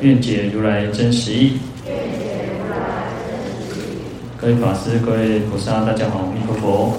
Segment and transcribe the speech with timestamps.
[0.00, 1.54] 愿解如来真实义。
[4.36, 6.92] 各位法师、各位菩萨，大家好，阿弥陀佛。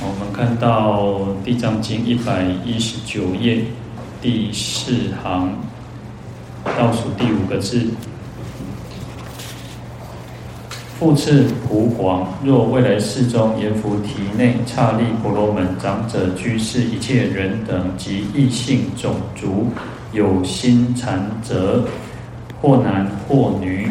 [0.00, 3.62] 我们看到《地藏经》一百一十九页
[4.20, 5.56] 第四行
[6.76, 7.86] 倒数第五个字：
[10.98, 19.68] 复次普广，若未来世中阎浮提内刹利婆罗门长者居士一切人等及异性种族。
[20.12, 21.84] 有心禅者，
[22.60, 23.90] 或男或女。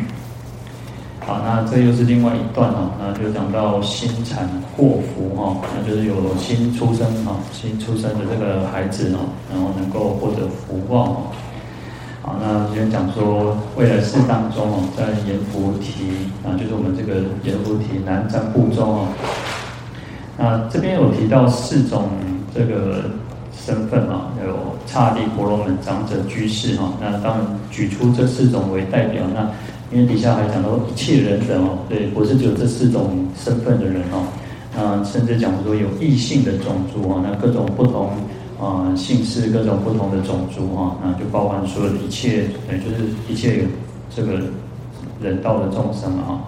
[1.26, 11.32] 好，那这又是另外一段哦，那就讲到心产祸福哈，那就是有新出生哈，新出生的这个孩子哦，然后能够获得福报。
[12.22, 19.08] 好，那今天讲说未来世当中哦，在阎浮提啊，就是我们这个阎浮提南瞻部中哦，
[20.38, 22.10] 那这边有提到四种
[22.54, 23.10] 这个。
[23.64, 29.24] 身份啊，有刹利婆罗门长者居士哈，那当然举出这四种为代表。
[29.34, 29.48] 那
[29.96, 34.26] 因为底下还讲到一切人等哦，对，不是只有这四种身份的人哦，
[34.76, 38.10] 那甚至讲说有异性的种族啊，那各种不同
[38.60, 43.64] 啊姓氏，各种不同的种族哈，那就包含所有的一切，对，就是一切有
[44.16, 44.40] 这个
[45.22, 46.42] 人道的众生啊。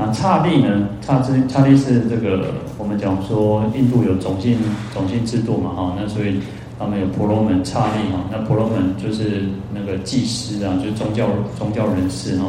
[0.00, 0.88] 那刹利呢？
[1.02, 2.46] 刹利刹利是这个，
[2.78, 4.56] 我们讲说印度有种姓
[4.94, 6.40] 种姓制度嘛，哈，那所以
[6.78, 9.42] 他们有婆罗门刹利哈，那婆罗门就是
[9.74, 11.26] 那个祭司啊，就是宗教
[11.58, 12.46] 宗教人士哈，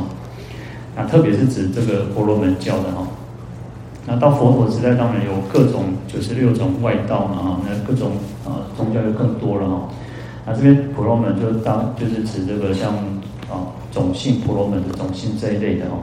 [0.95, 3.05] 那特别是指这个婆罗门教的哈。
[4.07, 8.11] 那到佛陀时代，当然有各种九十六种外道嘛，哈，那各种
[8.45, 9.89] 啊宗教就更多了哈。
[10.45, 12.93] 那这边婆罗门就当就是指这个像
[13.49, 15.97] 啊种姓婆罗门的种姓这一类的哈。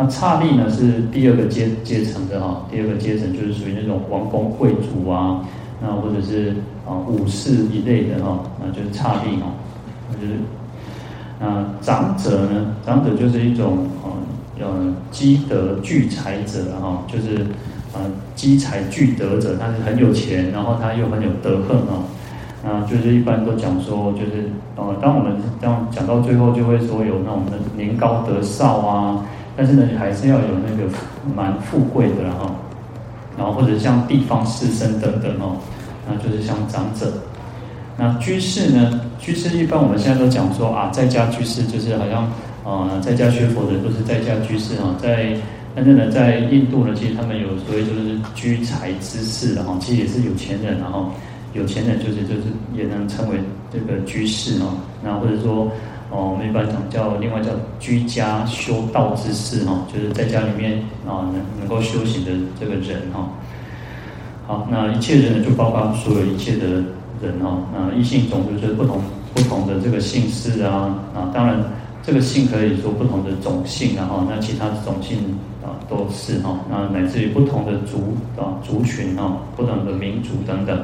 [0.00, 5.40] 那刹利呢是第二个阶阶层的哈，第二个阶层就是属于那种王公贵族啊，
[5.82, 6.54] 那或者是
[6.86, 9.50] 啊武士一类的哈，那就是刹利哈，
[10.08, 10.38] 那就是
[11.44, 14.14] 啊长者呢，长者就是一种啊
[14.60, 14.68] 要
[15.10, 17.42] 积德聚财者哈，就是
[17.92, 17.98] 啊
[18.36, 22.06] 积财聚德者，他是很有钱，然后他又很有德行啊，
[22.62, 27.42] 那就是一般都讲说就是呃，当我们这样讲到最后，就会说有那种
[27.76, 29.26] 年高德少啊。
[29.58, 30.88] 但是呢，你还是要有那个
[31.34, 32.54] 蛮富贵的然后，
[33.36, 35.56] 然后或者像地方士绅等等哦，
[36.06, 37.12] 那就是像长者。
[37.96, 39.00] 那居士呢？
[39.18, 42.30] 居士一般我们现在都讲说啊，在家居士就是好像
[42.62, 44.94] 呃，在家学佛的都是在家居士哈。
[44.96, 45.36] 在
[45.74, 51.10] 但是呢，在印度呢，其实他们有所谓就是居财之士的哈，其实也是有钱人然后，
[51.52, 52.42] 有钱人就是就是
[52.76, 53.36] 也能称为
[53.72, 55.68] 这个居士哦，那或者说。
[56.10, 63.28] 哦，我们一般讲叫另外叫居家修道之士哈，就是在家里面啊能能够修行的这个人哈。
[64.46, 66.66] 好，那一切人呢，就包括所有一切的
[67.20, 67.58] 人哈。
[67.74, 69.02] 那异性种族就是不同
[69.34, 71.62] 不同的这个姓氏啊啊，当然
[72.02, 80.82] 这个姓可以说不同的种姓啊哈，那其他的种姓啊都是哈，那乃至于不同的族啊族群啊，不同的民族等等。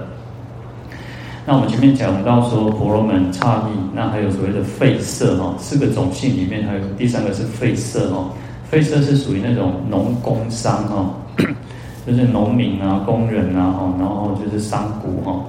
[1.46, 8.30] 那我们前面讲到说婆罗门、刹利，那还有所谓的吠舍哈，四个种姓里面还有第三个是吠舍哈，
[8.72, 11.14] 吠舍是属于那种农工商哈，
[12.06, 15.44] 就是农民啊、工人啊哈，然后就是商贾哈，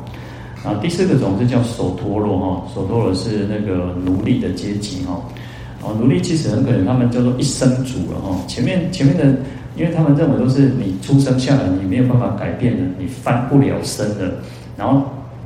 [0.66, 5.22] 然后第四个种是叫首陀罗哈，首陀罗是那个奴隶的阶级哈，
[5.82, 9.24] 哦，奴隶其实很可能他们叫做一生主了哈，前面前面的，
[9.78, 14.34] 因为他们认为都是你出生下来你没有办法改变的，你翻不了身的，
[14.76, 15.02] 然后。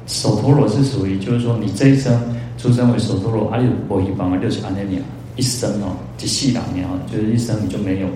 [0.09, 2.19] 首陀罗是属于，就是说你这一生
[2.57, 4.99] 出生为首陀罗，阿有波希邦啊，六十安那年
[5.35, 8.07] 一生哦，即系两年哦，就是一生你就没有。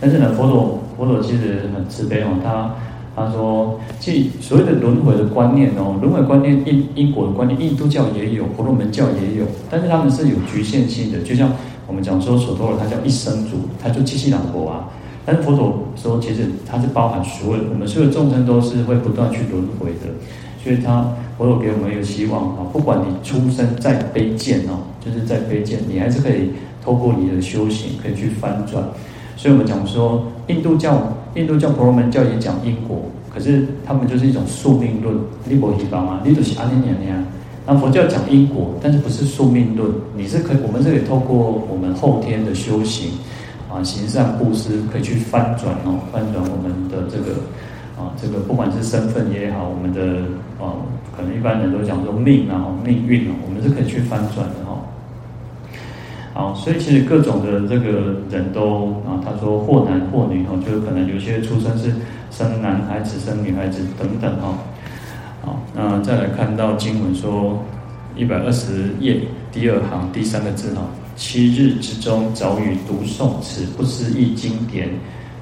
[0.00, 2.72] 但是呢，佛陀佛陀其实很慈悲哦，他
[3.16, 11.18] 他说，即所谓的轮回的观念哦，轮回观念因因果的观念，印度教也有，婆罗门教也有，但是他们是有局限性的。
[11.22, 11.50] 就像
[11.88, 14.88] 我们讲说首陀罗，他叫一生主，他就几细两国啊。
[15.26, 20.08] 但是佛陀说，其实他是包含所有我们所有众生都是会不断去轮回的。
[20.62, 26.50] 所以他佛陀给我们一个希望啊，不管你出生再卑贱哦，就是再卑贱，你还是可以
[26.84, 28.84] 透过你的修行可以去翻转。
[29.36, 33.02] 所以我们讲说，印度教、印度教婆罗门教也讲因果，
[33.32, 37.26] 可是他们就是一种宿命论，你不希望啊，你就是安尼念念，
[37.66, 43.12] 那佛教讲因果，但是不是宿命论，你是可以，我们是可以透过我们后天的修行
[43.72, 47.38] 啊，行善布施，可以去翻转哦，翻转我们的这个
[48.00, 50.22] 啊，这个不管是身份也好，我们的
[50.58, 50.80] 啊，
[51.14, 54.80] 可能一般人都讲说命啊，命运啊，我们是可以去翻转的哈。
[56.32, 61.92] 好，所以其实各种的这个人都啊，他说或男或女哈，就是可能有些出生是
[62.30, 64.54] 生男孩子、生女孩子等等哈。
[65.42, 67.62] 好，那再来看到经文说，
[68.16, 69.20] 一百二十页
[69.52, 70.82] 第二行第三个字哈，
[71.16, 74.88] 七日之中早与读诵此不思议经典，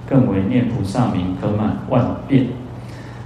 [0.08, 2.46] 更为念菩萨名，可满万遍。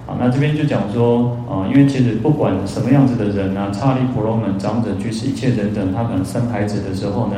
[0.05, 7.37] 好，那这边就讲说，啊，因为其实不管什么样子的人啊，刹利婆罗门、长者、居士、一切人等，他可能生孩子的时候呢，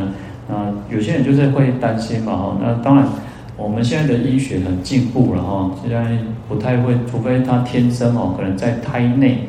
[0.49, 3.07] 啊，有些人就是会担心嘛，哈，那当然，
[3.57, 6.19] 我们现在的医学很进步了哈，现在
[6.49, 9.41] 不太会，除非他天生哦，可能在胎内，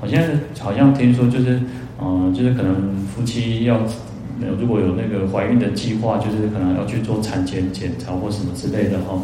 [0.00, 0.28] 我现在
[0.60, 1.60] 好像听说就是，
[2.02, 3.78] 嗯，就是可能夫妻要
[4.60, 9.18] 如果有那个怀孕的计划，就是可能要去做产前检查或什么之类的哈。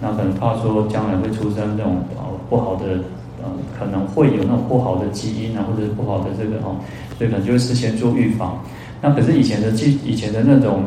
[0.00, 3.00] 那可能怕说将来会出生那种啊不好的，
[3.42, 3.48] 呃
[3.78, 6.76] 可能会有那种不好的基因啊，或者是不好的这个哈，
[7.16, 8.62] 所以可能就会事先做预防。
[9.00, 10.84] 那可是以前的技以前的那种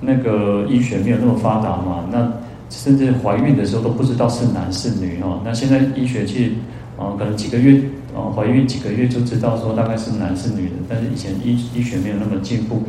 [0.00, 2.30] 那个医学没有那么发达嘛，那
[2.68, 5.40] 甚至怀孕的时候都不知道是男是女哈。
[5.44, 6.52] 那现在医学其实
[6.98, 7.80] 呃可能几个月
[8.14, 12.82] 呃怀孕几个月就知道说大概是男是女的，但是以前医医学没有那么进步。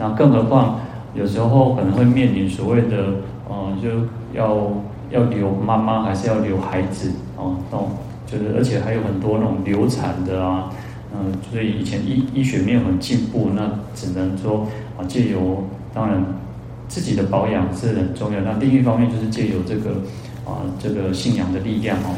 [0.00, 0.80] 那更何况
[1.14, 2.96] 有时候可能会面临所谓的
[3.48, 3.88] 呃就
[4.32, 4.72] 要。
[5.10, 7.56] 要留妈妈还是要留孩子哦？
[7.68, 7.88] 那种
[8.28, 10.70] 就是，而且还有很多那种流产的啊，
[11.12, 16.24] 嗯，所以以前医医学没有很进步，那只能说啊，借由当然
[16.86, 18.40] 自己的保养是很重要。
[18.42, 19.90] 那另一方面就是借由这个
[20.46, 22.14] 啊，这个信仰的力量哦。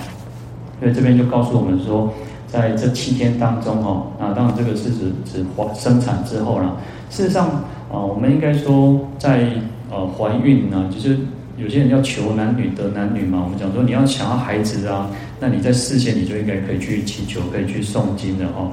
[0.78, 2.12] 所以这边就告诉我们说，
[2.46, 6.76] 在这七天当中哦，那当然这个是指指生产之后了。
[7.08, 7.48] 事实上
[7.92, 9.46] 啊，我们应该说在
[9.90, 11.18] 呃怀孕呢，就是。
[11.58, 15.08] 有些人要求男女得男女嘛，我们讲说你要想要孩子啊，
[15.38, 18.72] 那你在事先你就应该可以去祈求，可以去诵经的哦。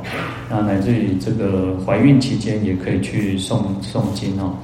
[0.49, 4.55] 那乃至于这个怀孕期间也可以去诵诵经哦。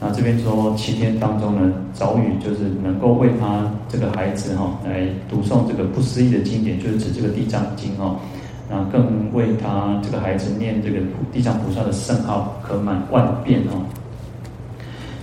[0.00, 8.18] 那这边说七天当中呢，早雨就是能够为他这个孩子哈来读诵这个不思议的经典，就是指这个地藏经哦。
[8.70, 10.98] 那更为他这个孩子念这个
[11.32, 13.84] 地藏菩萨的圣号，可满万遍哦。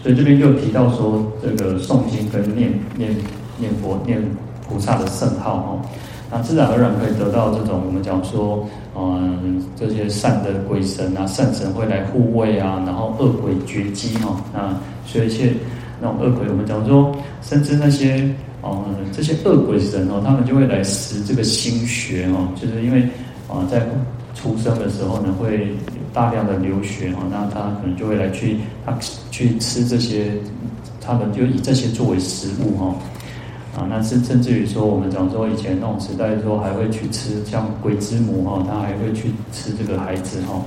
[0.01, 3.13] 所以这边就提到说，这个诵经跟念念
[3.57, 4.21] 念佛念
[4.65, 5.81] 菩萨的圣号哦，
[6.31, 8.65] 那自然而然可以得到这种我们讲说，
[8.95, 14.73] 嗯，这些善的鬼神啊，善神会来护卫啊，然后恶鬼绝迹哈，那
[15.05, 15.53] 所以一切
[15.99, 18.23] 那种恶鬼，我们讲说，甚至那些
[18.63, 23.05] 嗯这些恶鬼神哦，他们就会来食这个心血哦，就是因为
[23.49, 23.85] 啊在。
[24.35, 25.75] 出生的时候呢，会
[26.13, 28.97] 大量的流血哦，那他可能就会来去他
[29.31, 30.31] 去吃这些，
[31.01, 32.95] 他们就以这些作为食物哈，
[33.75, 40.61] 啊，那甚甚至于说，我们讲说以前那种时代说还会去吃像鬼之母哈，他还会去吃这个孩子哈。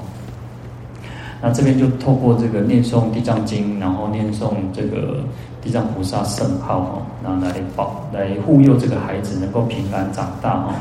[1.41, 5.25] 那这边就透过这个念诵地藏经，然后念诵这个
[5.63, 10.75] 地藏菩萨圣号哈，那来保来护佑这个孩子能够平安长大哈，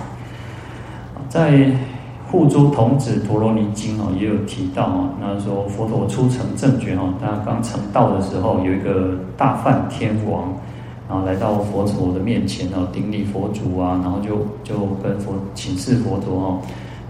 [1.29, 1.51] 在。
[2.31, 10.47] 《护诸童子陀罗尼经》哦，也有提到哦，那说佛陀初成正觉哦，他刚成道的时候，有一个大梵天王，
[11.09, 16.61] 然后来到佛陀的面前哦，顶礼佛祖啊，然后就就跟佛请示佛陀哦，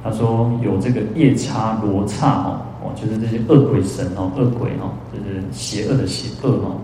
[0.04, 6.82] 他说有这个夜叉罗刹哦，哦，就是这些恶鬼神哦，恶鬼哦，就是邪恶的邪恶哦，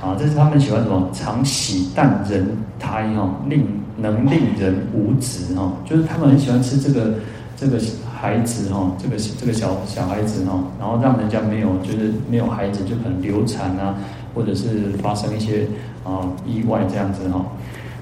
[0.00, 1.06] 啊，这是他们喜欢什么？
[1.12, 3.62] 常喜诞人胎哦，令
[3.98, 7.12] 能令人无子哦，就是他们很喜欢吃这个。
[7.60, 7.76] 这个
[8.14, 13.96] 孩子哈，这个这个小小孩子哈，然后让人家没有就是没有孩子就可能流产啊，
[14.32, 15.66] 或者是发生一些
[16.04, 17.44] 啊意外这样子哈。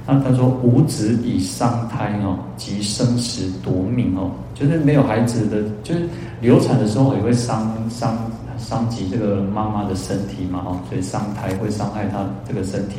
[0.07, 6.07] 那他说无子以伤胎哈，及生时夺命哦，就是没有孩子的，就是
[6.41, 8.15] 流产的时候也会伤伤
[8.59, 12.97] 伤及这个妈妈的身体嘛哈，所以伤胎会伤害她这个身体，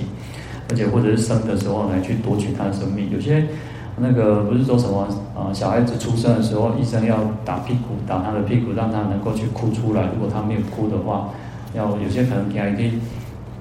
[0.72, 3.48] 而且或者是生的时候来去夺取她的生命，有些。
[4.00, 5.52] 那个不是说什么啊？
[5.52, 10.04] 小孩子出生的时候，医生要打屁股，打他的屁股，让他能够去哭出来。
[10.14, 11.30] 如果他没有哭的话，
[11.74, 13.00] 要有些可能还可以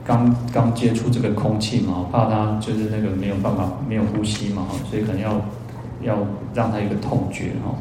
[0.04, 5.40] 刚刚接触这个空气嘛，怕他就是那个没有办法没有呼吸嘛，所以可能要
[6.02, 6.18] 要
[6.52, 7.74] 让他一个痛觉哈。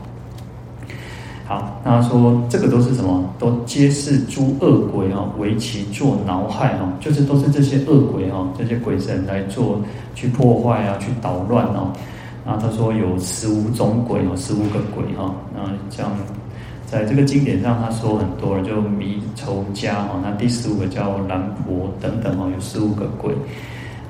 [1.48, 3.24] 好，那他说这个都是什么？
[3.38, 9.82] 都皆是诸恶鬼哦，为其作恼害哦，就是都是这些恶鬼哦，这些鬼神来做
[10.16, 11.92] 去破坏啊，去捣乱哦。
[12.46, 15.34] 然后他说有十五种鬼哦，十五个鬼哈。
[15.54, 16.12] 那像
[16.86, 23.34] 在这个经典上他说很多了，就迷愁家哦，那第十五个叫兰婆等等哦，有十五个鬼。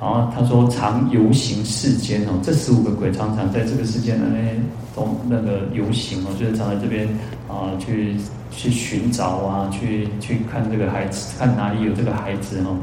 [0.02, 4.28] 然后他说常游行世间哦，这十五个鬼常常在这个世间呢，
[4.94, 7.08] 都那个游行哦，就是常在这边
[7.48, 8.18] 啊去
[8.52, 12.78] 去寻找啊，去去看这个孩子，看哪里有这个孩子哦。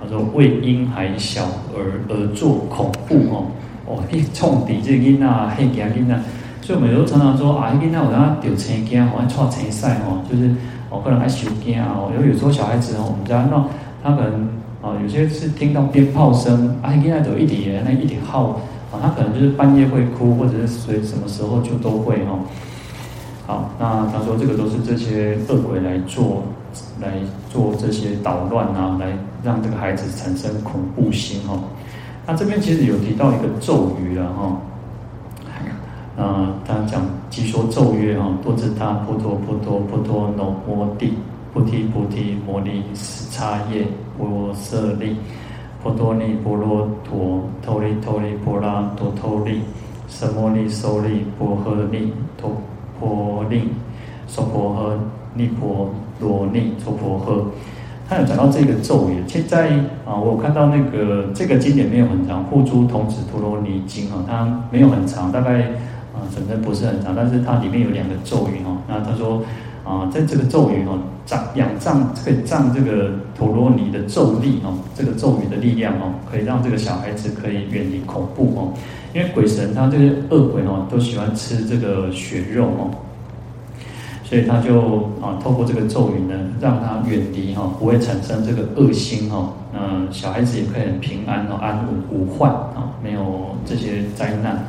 [0.00, 3.46] 他说为婴孩小而而作恐怖哦，
[3.86, 5.26] 哦，一冲底这囡仔，
[5.56, 6.20] 黑惊囡仔，
[6.62, 10.50] 所以我们有常常说啊，囡仔我让他丢青惊，我要错青赛哦，就是
[10.90, 13.64] 哦可能还受惊哦，因为有时候小孩子哦，我们家那
[14.02, 14.48] 他可能。
[14.82, 18.60] 啊，有些是听到鞭炮声，啊，囡仔就一点那一点号，
[18.92, 22.38] 啊，他可能就是半夜会哭，或者是随什么时候就都会哈。
[23.48, 26.44] 好，那他说这个都是这些恶鬼来做，
[27.00, 27.14] 来
[27.50, 29.08] 做这些捣乱啊，来
[29.42, 31.58] 让这个孩子产生恐怖心哦。
[32.26, 34.60] 那这边其实有提到一个咒语了哈，
[36.16, 41.14] 呃，他讲即说咒曰哈，多智他波多波多波多罗摩帝。
[41.54, 43.86] 菩提菩提摩尼斯叉耶
[44.18, 45.16] 波舍利
[45.82, 49.62] 波多尼波罗陀陀利陀利波拉多托利
[50.06, 52.52] 舍摩利舍利波诃利陀
[53.00, 53.70] 婆利
[54.26, 54.98] 娑婆诃
[55.32, 55.88] 尼婆
[56.20, 57.42] 罗尼娑婆诃。
[58.08, 59.70] 他有讲到这个咒语，现在
[60.04, 65.62] 啊，我看到那个这个经典没有很长，《护诸童子陀罗尼经》啊，它没有很长，大概
[66.14, 68.78] 啊，反正不是很长，但是它里面有两个咒语哦。
[68.88, 69.42] 那他说。
[69.88, 78.72] 啊，在这个咒语哦，障仰仗可以仗这个陀罗尼的咒力哦，这个咒语的力量哦，可以让这个小孩子可以远离恐怖哦。
[79.14, 82.90] 因为鬼神他这些恶鬼哦，都喜欢吃这个血肉哦，
[84.28, 89.52] 所以他就啊，透过这个咒语呢，让他远离哈，不会产生这个恶心哈。
[89.72, 93.22] 嗯，小孩子也可以很平安哦，安无无患啊，没有
[93.64, 94.66] 这些灾难。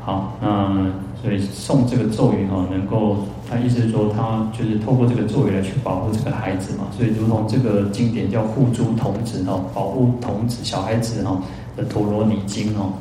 [0.00, 0.90] 好，那
[1.22, 3.18] 所以送这个咒语哈，能够。
[3.46, 11.42] 他意思是说，他就是透过这个咒语来去保护这个孩子嘛，所以如同这个经典叫护诸童子哦，保护童子小孩子哦
[11.76, 12.94] 的陀罗尼经哦。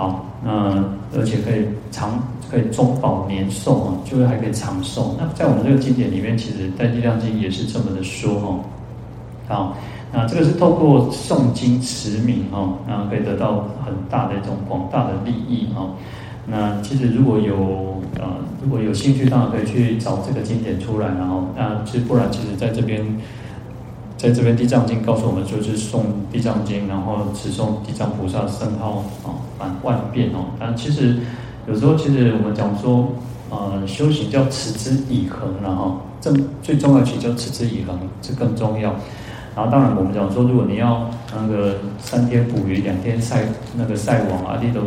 [0.00, 0.82] 好，那
[1.14, 2.18] 而且可以长，
[2.50, 5.14] 可以中保年寿哦，就是还可以长寿。
[5.18, 8.60] 那在我们这个经典里面，其实在《地藏经》也是这么的说哦。
[9.46, 9.76] 好，
[10.10, 15.90] 那这个是透过诵经持名哦，然后可以得到很大的一种广大的利益哦。
[16.46, 18.26] 那其实如果有呃
[18.62, 23.04] 如果有兴趣，当然可以去找这个经典出来，然后那其实不然，其实在这边，
[24.20, 26.00] 在这边地藏经告诉我们，就是诵
[26.30, 30.44] 地藏经，然后持诵地藏菩萨圣号啊，满万遍哦。
[30.58, 31.16] 但其实
[31.66, 33.08] 有时候，其实我们讲说，
[33.48, 38.94] 呃，修行叫持之以恒，然后正最重要其实叫持之以恒，这更重要。
[39.56, 44.82] 然后当然我们讲说，如果你要那个三天捕鱼，两天晒那个晒网啊，你都。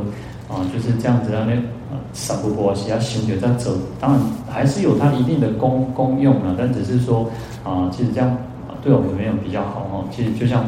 [0.50, 7.28] 啊，就是这样子啊，那啊，三不波其他行者在走，当然还是有它一定的功功用啊，但只是说
[7.64, 8.38] 啊，其实这样
[8.84, 10.06] 对我们没有比较好哦。
[10.12, 10.66] 其实就像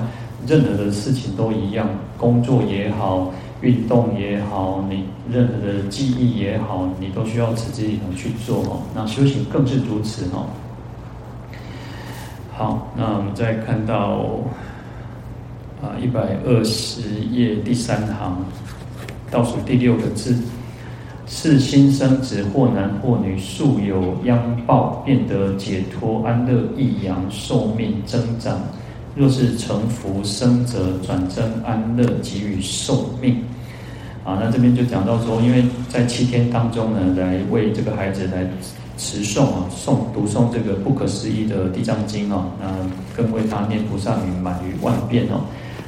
[0.48, 3.32] 任何的事情都一样，工作也好，
[3.62, 8.82] 运动也好，你任何的记忆也好，你都需要持之以恒去做哦。
[8.94, 10.48] 那修行更是如此哦。
[12.54, 14.26] 好，那我们再看到
[15.82, 18.38] 啊，一百二十页第三行。
[19.32, 20.38] 倒数第六个字，
[21.28, 28.60] 是新生子或男或女，素有殃报，便得解脱安乐益阳寿命增长。
[29.16, 33.42] 若是成福生则转增安乐，给予寿命。
[34.24, 38.46] 啊，那这边就讲到说，因为在七天当中呢，来为这个孩子来
[38.98, 42.68] 持诵啊，诵读诵这个不可思议的地藏经啊，那
[43.16, 45.42] 更为他念菩萨语满于万遍哦。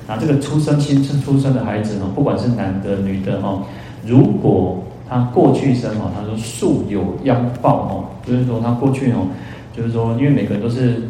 [0.08, 3.62] 那这个出生新生出生的孩子呢，不管是男的女的哈，
[4.06, 7.92] 如果他过去生哦，他说树有殃报哦，
[8.26, 9.28] 就是说他过去哦，
[9.76, 11.04] 就是说因为每个人都是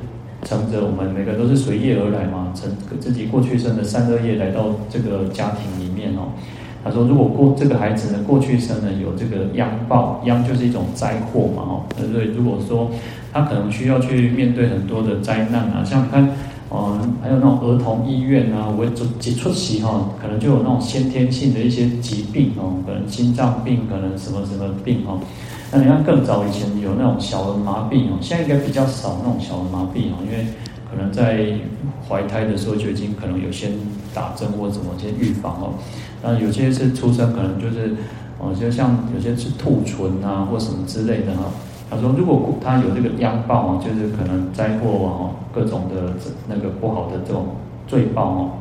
[0.44, 6.30] 乘着我们每个人都是随业而来嘛，乘自己过去生的善恶业来到这个家庭里面哦。
[6.84, 12.92] 他说如果过这个孩子呢，过去生呢有这个殃报，殃就是一种灾祸嘛哦，所以如果说
[13.34, 16.30] 他可能需要去面对很多的灾难啊，像你看。
[16.70, 25.20] 哦，还有那种儿童医院啊，我就几出席哈，可能就有那种先天性的一些疾病哦，可能心脏病，可能什么什么病哦。
[25.72, 30.46] 那你看更早以前有那种小儿麻痹哦，现在应该比较少那种小儿麻痹哦，因为
[30.92, 31.58] 可能在
[32.08, 33.72] 怀胎的时候就已经可能有先
[34.14, 35.74] 打针或怎么先预防哦。
[36.22, 37.96] 那有些是出生可能就是
[38.40, 41.46] 哦，就像有些是兔唇啊或什么之类的哈。
[41.90, 46.14] 他说：“如果他有这个殃报哦，就是可能灾祸哦，各种的
[46.48, 47.48] 那个不好的这种
[47.88, 48.52] 罪报哦，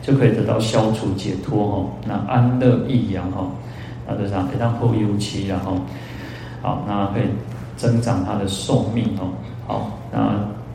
[0.00, 1.86] 就可以得到消除解脱哦。
[2.06, 3.50] 那安乐益阳哦，
[4.08, 5.76] 那就像非常后尤期然后，
[6.62, 7.24] 好，那可以
[7.76, 9.28] 增长他的寿命哦。
[9.66, 10.34] 好，那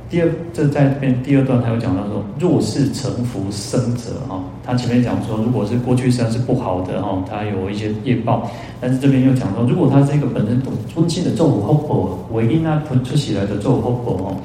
[0.10, 8.50] 第二，这在这边第二段他有讲到说，若是成福生者哈，他前面讲说，如果是过去生是不好的哈，他有一些业报，
[8.80, 10.62] 但是这边又讲说，如果他是一个本身
[10.94, 14.36] 尊亲的咒福福报，唯因他出起来的咒福福报哦，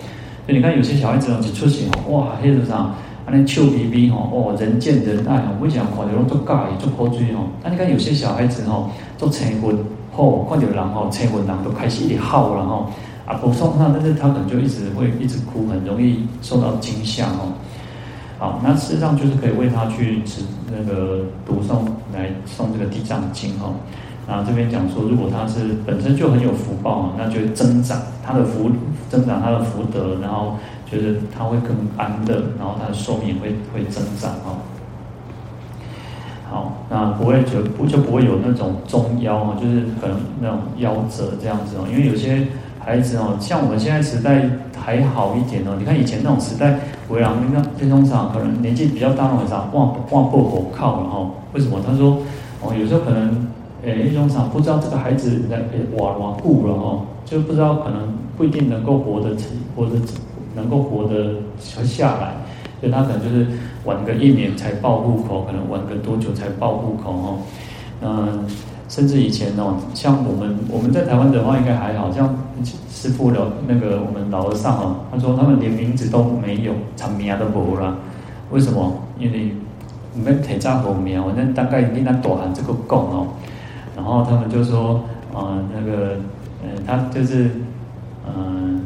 [0.47, 2.95] 所以你看有些小孩子哦，一出世哦，哇，黑子上。
[3.25, 7.43] 啊，那臭皮皮吼，哦，人见人爱哦，为什么看到拢做假的做好水吼？
[7.63, 9.79] 啊，你看有些小孩子吼，做青云
[10.11, 12.91] 吼，看到人吼，青云人都开始一直嚎了吼。
[13.33, 17.53] 啊，不送他，但是他可能就一直会一直哭，很容易受到惊吓哦。
[18.39, 23.75] 好，那事实上就是可以为他去持那个读诵来诵这个地藏经哦。
[24.29, 28.71] 然后，这边讲说，如果他是本身就很有福报啊，那就增长他的福，
[29.09, 30.57] 增长他的福德，然后。
[30.93, 34.61] 就是他会更安乐，然后他的寿命会会增长哦。
[36.51, 41.87] 好，那不会就不就不会有那种中夭哦，就是可能那种夭折这样子哦。
[41.91, 42.47] 因为有些
[42.85, 44.43] 孩子哦，像我们现在时代
[44.77, 45.77] 还好一点哦。
[45.79, 51.31] 你看以前那种时代，为人那天中场可能年纪比较大那种啥，哇哇不火靠了哈。
[51.53, 51.79] 为什么？
[51.87, 52.19] 他说
[52.61, 53.47] 哦，有时候可能
[53.85, 55.63] 诶，天中场不知道这个孩子在
[55.97, 59.37] 哇哇故了哦，就不知道可能不一定能够活得
[59.77, 59.93] 活得。
[60.55, 62.35] 能够活得下来，
[62.79, 63.47] 所以他可能就是
[63.87, 67.39] 晚个一年才报户口，可能晚个多久才报户口哦。
[68.03, 68.45] 嗯，
[68.93, 72.37] 甚至以前哦，像我们我们在台湾的话，应该还好像
[72.91, 77.97] 师傅的那个我们老和尚哦，他说他们连名字都没有，长名都没了。
[78.51, 78.93] 为什么？
[79.19, 79.57] 因为
[80.13, 83.29] 你们提早后面，我那大概你那多喊这个供哦，
[83.97, 86.17] 然后他们就说啊、嗯，那个
[86.63, 87.51] 嗯，他就是
[88.27, 88.83] 嗯。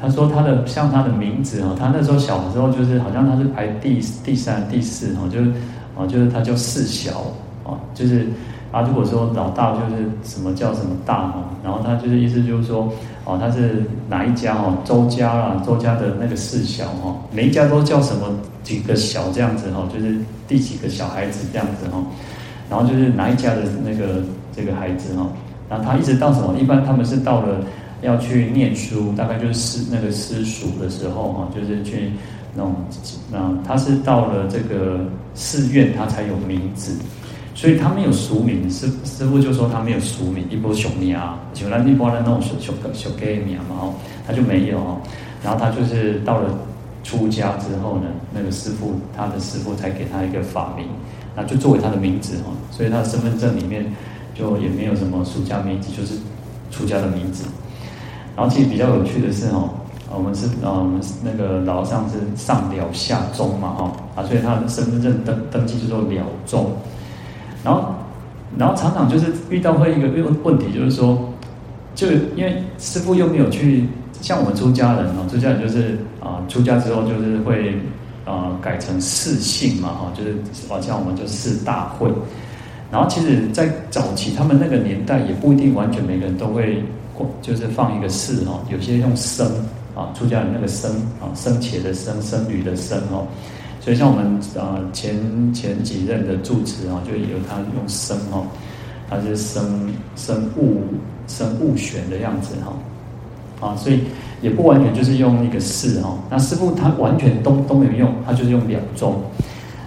[0.00, 5.50] 他说他的像他的名字哦，他那时候小的时候就是好像他是排第第三第四哦，就是
[5.96, 7.20] 哦就是他叫四小
[7.64, 8.28] 哦，就是
[8.70, 12.92] 啊如果说老大就是什么叫什么大哦，然后他就是意思就是说
[13.24, 18.28] 哦他是哪一家哦周家啦周家的那个四小哦，每一家都叫什么
[18.62, 22.04] 几个小这样子哦，就是第几个小孩子这样子哦，
[22.68, 24.22] 然后就是哪一家的那个
[24.54, 25.28] 这个孩子哦，
[25.68, 26.54] 然后他一直到什么？
[26.58, 27.56] 一般他们是到了。
[28.00, 32.12] 要去念书，大概就是私那个私塾的时候哈，就是去
[32.54, 32.72] 那种，
[33.28, 35.00] 那他是到了这个
[35.34, 36.92] 寺院，他才有名字，
[37.58, 38.70] 所以他没有俗名。
[38.70, 43.94] 师师傅就说他没有俗名，一波熊啊，就那一波的那种小小小给名嘛哦，
[44.24, 44.96] 他就没有哦。
[45.42, 46.56] 然后他就是到了
[47.02, 50.86] 出家之后呢，那个师傅他的师傅才给他一个法名，
[51.34, 52.52] 那就作为他的名字哈。
[52.70, 53.84] 所以他的身份证里面
[54.36, 56.14] 就也没有什么俗家名字，就是
[56.70, 57.44] 出家的名字。
[58.36, 59.68] 然后其实比较有趣的是哦，
[60.14, 66.04] 我们是呃我们那个老上是上了下中嘛哈啊，所以他的身份证登登记就做了
[66.46, 66.70] 中，
[67.68, 67.94] 然后
[68.56, 71.18] 然后常常就是遇到会一个问问题，就是说，
[71.94, 73.86] 就因为师傅又没有去
[74.22, 77.78] 像我们出家人哦，出家人就是啊出家之后就是会
[78.24, 80.34] 啊改成四姓嘛哈，就是
[80.66, 82.10] 好像我们就四大会，
[82.90, 86.82] 然后其实在早期他们那个年代也不一定完全每个人都会。
[87.42, 89.44] 就是放一个四哦，有些用僧
[89.92, 90.88] 啊，出家人那个僧
[91.20, 93.26] 啊，僧伽的僧，僧侣的僧哦，
[93.88, 95.16] 所以像我们啊前
[95.54, 98.44] 前几任的住持啊，就有他用生哦，
[99.08, 100.82] 他是僧僧悟
[101.26, 104.00] 僧悟玄的样子哈，啊，所以
[104.42, 109.22] 也不完全就是用一个士哈，那师傅他完全都都没有用，他就是用了宗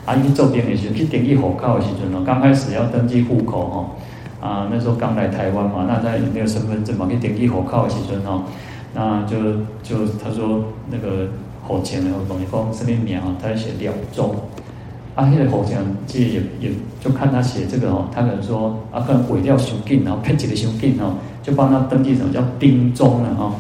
[0.04, 3.92] 啊，因为周边也是去登记户口的时阵哦，刚开始要登记户口哈。
[4.42, 8.42] 啊，那时候刚来台湾嘛，那他也没有身份证嘛，可以点击户口的时阵哦，
[8.96, 9.38] 那就
[9.84, 11.28] 就他说那个
[11.72, 13.24] 户前的东西讲什么名啊？
[13.42, 14.36] 他写了宗，
[15.16, 23.54] 啊，那个户前其实也也就看他写这个哦，他可能说啊，可能毁掉手印，然后骗几个手印哦，就帮他登记什么叫丁宗了哈。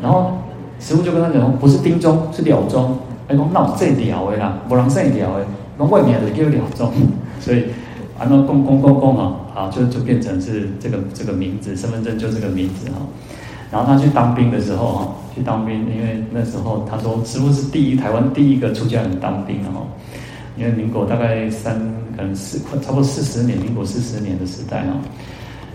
[0.00, 0.38] 然后
[0.78, 2.96] 师傅就跟他讲，不是丁宗，是了宗。
[3.28, 5.46] 哎，讲那这了的啦，不能这了的，
[5.78, 6.92] 那外面的叫了宗，
[7.40, 7.64] 所以。
[8.16, 12.98] 啊，那公公公公哈，好，就就变成是这个这个名字，身份证就这个名字哈。
[13.72, 19.80] 然后他去当兵的时候哈，去当兵，因为那时候他说师傅是第一台湾第一个出家人当兵的哈。
[20.56, 21.76] 因为民国大概三
[22.16, 24.94] 可能四差不多四十年，民国四十年的时代哦。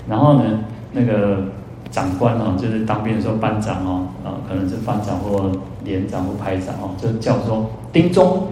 [0.08, 0.60] 然后呢，
[0.94, 1.44] 那个
[1.92, 5.52] 长官哦，就是当兵的时候班长哦，啊，可能是班长或
[5.84, 8.48] 连长或排长哦，就叫做丁宗，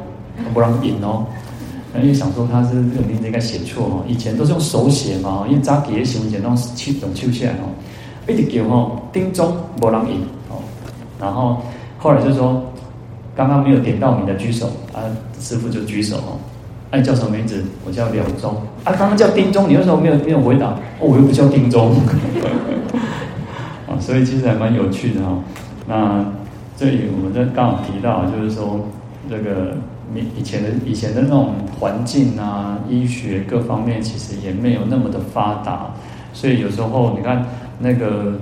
[0.53, 1.25] 不让引哦。
[1.95, 7.71] 因为想说他是这个名字应该写错哦，以前都是用手写嘛，因为扎给写以前那种七种抽下哦，
[8.27, 10.59] 一直叫哦，丁宗没人引哦，
[11.19, 11.61] 然后
[11.97, 12.63] 后来就说
[13.35, 15.01] 刚刚没有点到你的举手啊，
[15.39, 16.37] 师傅就举手哦，
[16.91, 17.63] 哎、啊，叫什么名字？
[17.85, 18.55] 我叫了宗。
[18.83, 20.67] 啊，刚刚叫丁宗，你为什么没有没有回答？
[20.99, 21.95] 哦，我又不叫丁宗。
[23.87, 25.37] 啊， 所以其实还蛮有趣的哈。
[25.87, 26.25] 那
[26.75, 28.87] 这里我们在刚好提到，就是说
[29.29, 29.75] 这个
[30.15, 35.91] 以以前的以前的那种环境啊，医学各方面其实也没有那么的发达，
[36.33, 37.45] 所以有时候你看
[37.79, 38.33] 那个，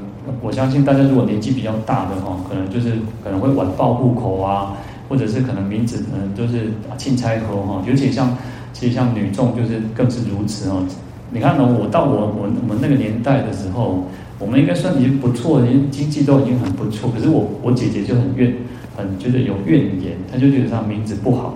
[0.42, 2.92] 我相信大家如果年纪比较大的哈，可能就是
[3.24, 4.74] 可能会晚报户口啊。
[5.08, 8.36] 或者是可能名字可能都是庆差头哈，尤其像
[8.74, 10.84] 其实像女众就是更是如此哦。
[11.30, 14.04] 你看呢，我到我我我们那个年代的时候，
[14.40, 17.12] 我们应该算已经不错，已经经济都已经很不错。
[17.16, 18.52] 可是我我姐姐就很怨，
[18.98, 21.56] 很就是有怨言，她就觉得她名字不好。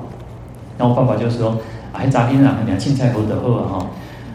[0.78, 1.58] 然后我爸爸就说
[1.92, 2.60] ：“哎，咋听啊？
[2.68, 3.88] 你庆差头的贺啊哈。”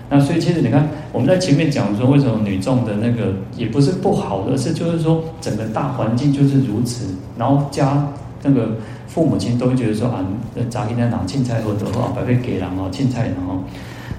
[0.08, 7.06] 那所以其实你看，我们在前面讲说为什么女众的那个也不是不好的，而是就是说整个大环境就是如此，
[7.38, 8.06] 然后家
[8.42, 8.68] 那个。
[9.06, 10.24] 父母亲都会觉得说啊，
[10.70, 13.62] 查囡仔拿凊彩好的话，白费给人哦，青菜然后，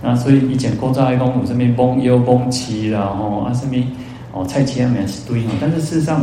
[0.02, 3.76] 那所以以前古早来讲有什么蒙幺蒙七啦吼啊什么
[4.32, 6.22] 哦菜市仔名是对哈，但是事实上，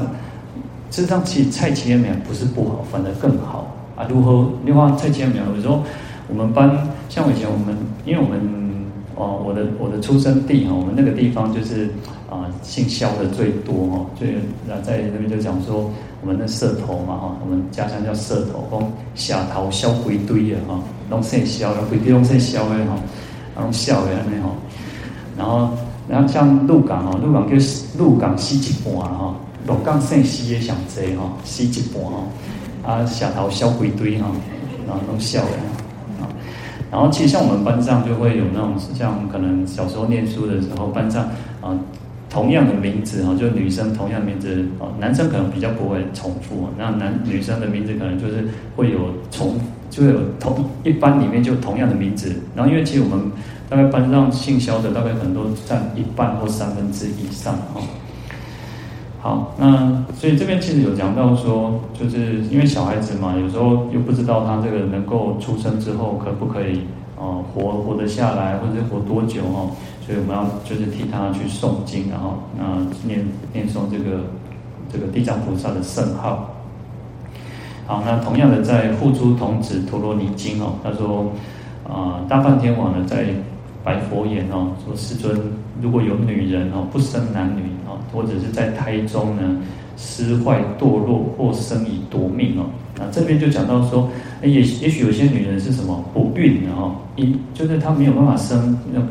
[0.90, 4.06] 事实上其实菜市仔名不是不好，反而更好啊。
[4.08, 4.48] 如何？
[4.64, 5.82] 另外菜市仔名，有时候
[6.28, 6.70] 我们班
[7.10, 8.40] 像我以前我们，因为我们
[9.16, 11.88] 哦，我的我的出生地哈，我们那个地方就是
[12.30, 14.30] 啊姓萧的最多哈，所以
[14.66, 15.90] 那在那边就讲说。
[16.24, 20.78] 我们的社头嘛哈，我们家乡叫社头，讲下头小归堆的哈，
[21.10, 22.96] 拢姓萧，归堆拢姓萧的哈，
[23.60, 24.48] 拢萧的安尼哈。
[25.36, 25.70] 然后，
[26.08, 27.56] 然后像鹿港哈，鹿港叫
[27.98, 29.34] 鹿港西一半哈，
[29.66, 32.22] 鹿港姓西的上济哈，西一半哈，
[32.86, 34.30] 啊下头小归堆哈，
[34.86, 35.71] 然后拢萧的。
[36.92, 41.24] 然后其实像我们班上就会有那种像可能小时候念书的时候，班上
[41.60, 41.76] 啊。
[42.30, 49.00] 同样的名字哈，就女生同样名字哦，男生可能比较不会重复，那男女生的名字可能就是会有
[49.30, 52.34] 重，就有同一班里面就同样的名字。
[52.56, 53.30] 然后因为其实我们
[53.68, 57.82] 大概班上姓萧的大概可能都占一半或三分之以上哈。
[59.22, 66.80] 好，那所以这边其实有讲到说，就是因为小孩子嘛，有时候又不知道他这个能够出生之后可不可以
[67.16, 69.70] 哦活活得下来，或者活多久哈。
[70.04, 74.24] 所以我们要就是替他去诵经，然后那念念诵这个
[74.92, 76.50] 这个地藏菩萨的圣号。
[77.86, 81.30] 好，那同样的在《护珠童子陀罗尼经》哦，他说
[81.88, 83.26] 啊，大梵天王呢在
[83.84, 85.40] 白佛言哦，说世尊，
[85.80, 87.62] 如果有女人哦不生男女，
[88.12, 89.56] 或者是在胎中呢
[89.96, 92.64] 失坏堕落或生以夺命哦，
[92.98, 94.08] 那这边就讲到说，
[94.42, 99.06] 也也许有些女人是什么不孕的哈，一就是她没有办法生那个。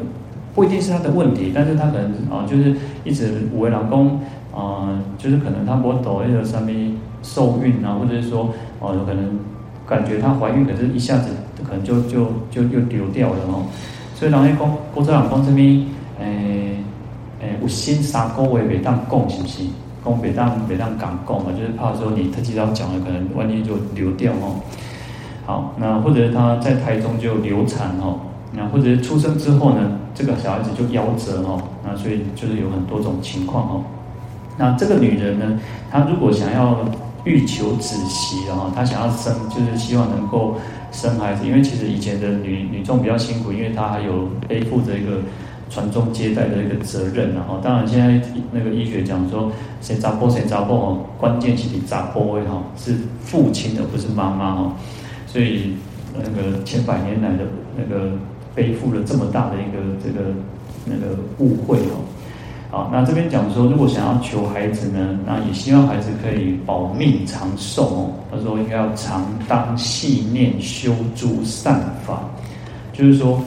[0.53, 2.75] 不一定是她的问题，但是她可能啊，就是
[3.05, 4.19] 一直为老公
[4.53, 8.49] 啊，就是可能她不抖那个上面受孕啊，或者是说
[8.81, 9.39] 哦，有可能
[9.87, 11.29] 感觉她怀孕，可是一下子
[11.63, 13.63] 可能就就就又流掉了哦。
[14.13, 15.85] 所以人家讲，古早人讲这边，
[16.19, 16.60] 诶诶，
[17.61, 19.63] 有心三个月袂当讲，是不是？
[20.03, 24.55] 讲袂当袂当敢讲嘛，就是怕说你特技要讲了，可能万一就流掉哦。
[25.45, 28.19] 好，那或者他在胎中就流产哦。
[28.53, 33.83] 那或者出生之后呢，这个小孩子就夭折哦，那所以就是有很多种情况哦。
[34.57, 35.59] 那这个女人呢，
[35.91, 36.79] 她如果想要
[37.23, 40.55] 欲求子息的哈，她想要生，就是希望能够
[40.91, 45.19] 生孩子，因为其实以前的女女众比较辛苦，因为她还有背负着一个
[45.71, 54.75] 传宗接代的一个责任然后，当然现在那个医学讲说，谁扎波谁扎波哦，关键是你扎波位哈，是父亲而不是妈妈哈，
[55.25, 55.73] 所以
[56.13, 58.11] 那个千百年来的那个。
[58.53, 60.25] 背负了这么大的一个这个
[60.83, 62.03] 那个误会哦，
[62.69, 68.11] 好，那这边讲说，如果想要求孩子呢，那也希望孩子可以保命长寿哦。
[68.29, 72.23] 他说应该要常当系念修诸善法，
[72.91, 73.41] 就是说，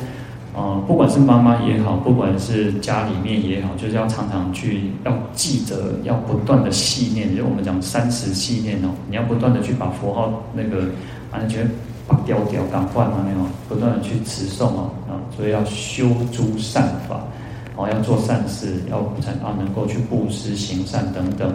[0.54, 10.86] 呃，不管是妈妈也好，不管是家里面也好，就是要常常去要记得，要不断的细念，就我们讲三时细念哦，你要不断的去把佛号那个
[11.30, 11.68] 安全。
[12.06, 17.24] 把掉掉赶换嘛，那种不断的去持诵啊，啊，所以要修诸善法，
[17.76, 21.50] 哦，要做善事，要才能够去布施行善等等。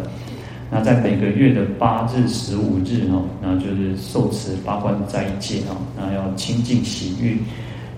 [0.71, 7.43] 那在每个月的八日、十五日哦，那就是受持八关斋戒哦，那要清净洗浴，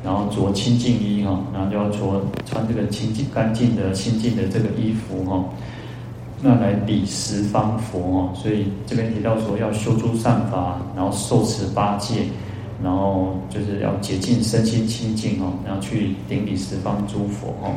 [0.03, 5.43] 然后着清净衣哈，然后就要着穿这个清净干净的清净的这个衣服哈。
[6.41, 12.23] 那来礼十方佛哦，所以这边提到说要修诸善法，然后受持八戒，
[12.83, 17.75] 然后就是要洁净身心清净哦，然后去顶礼十方诸佛哦，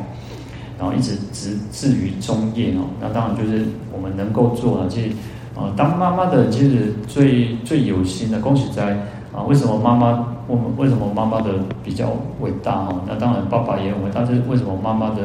[0.79, 2.89] 然后一直直至于终夜哦。
[2.99, 5.11] 那当然就是我们能够做的，其实
[5.53, 8.97] 呃，当妈妈的其实最最有心的，恭喜在
[9.35, 11.51] 啊，为什么妈妈我们为什么妈妈的
[11.83, 12.07] 比较
[12.39, 12.95] 伟大哈？
[13.05, 15.15] 那当然爸爸也很伟大，但是为什么妈妈的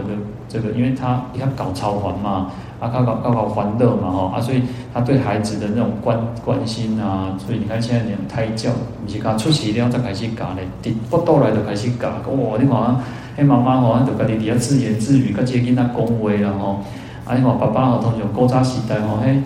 [0.48, 0.76] 这个这个？
[0.76, 2.48] 因为他你看搞超凡嘛，
[2.80, 8.70] 啊搞搞搞搞欢乐嘛哈啊，所以他对孩子的那种关关心啊，所以你看现在那种胎教，
[9.06, 12.96] 你是刚出世一定要再开始教嘞，第不到来就开始教，哇，你看，
[13.36, 16.80] 嘿妈妈吼，就家己底下自言自语，跟这个囡仔讲话啦吼，
[17.24, 19.40] 啊你看爸爸吼，通常古早时代吼，嘿。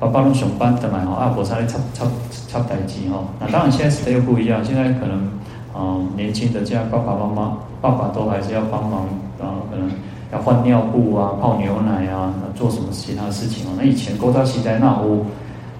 [0.00, 2.04] 爸爸拢上班的嘛吼，啊，无啥咧插插
[2.46, 3.24] 插代志吼。
[3.40, 5.28] 那当然现在时代又不一样，现在可能，
[5.76, 9.02] 嗯，年轻的这样爸爸妈妈，爸爸都还是要帮忙
[9.40, 9.90] 啊，可能
[10.32, 13.70] 要换尿布啊、泡牛奶啊、做什么其他事情哦。
[13.76, 15.26] 那以前古早时代那有，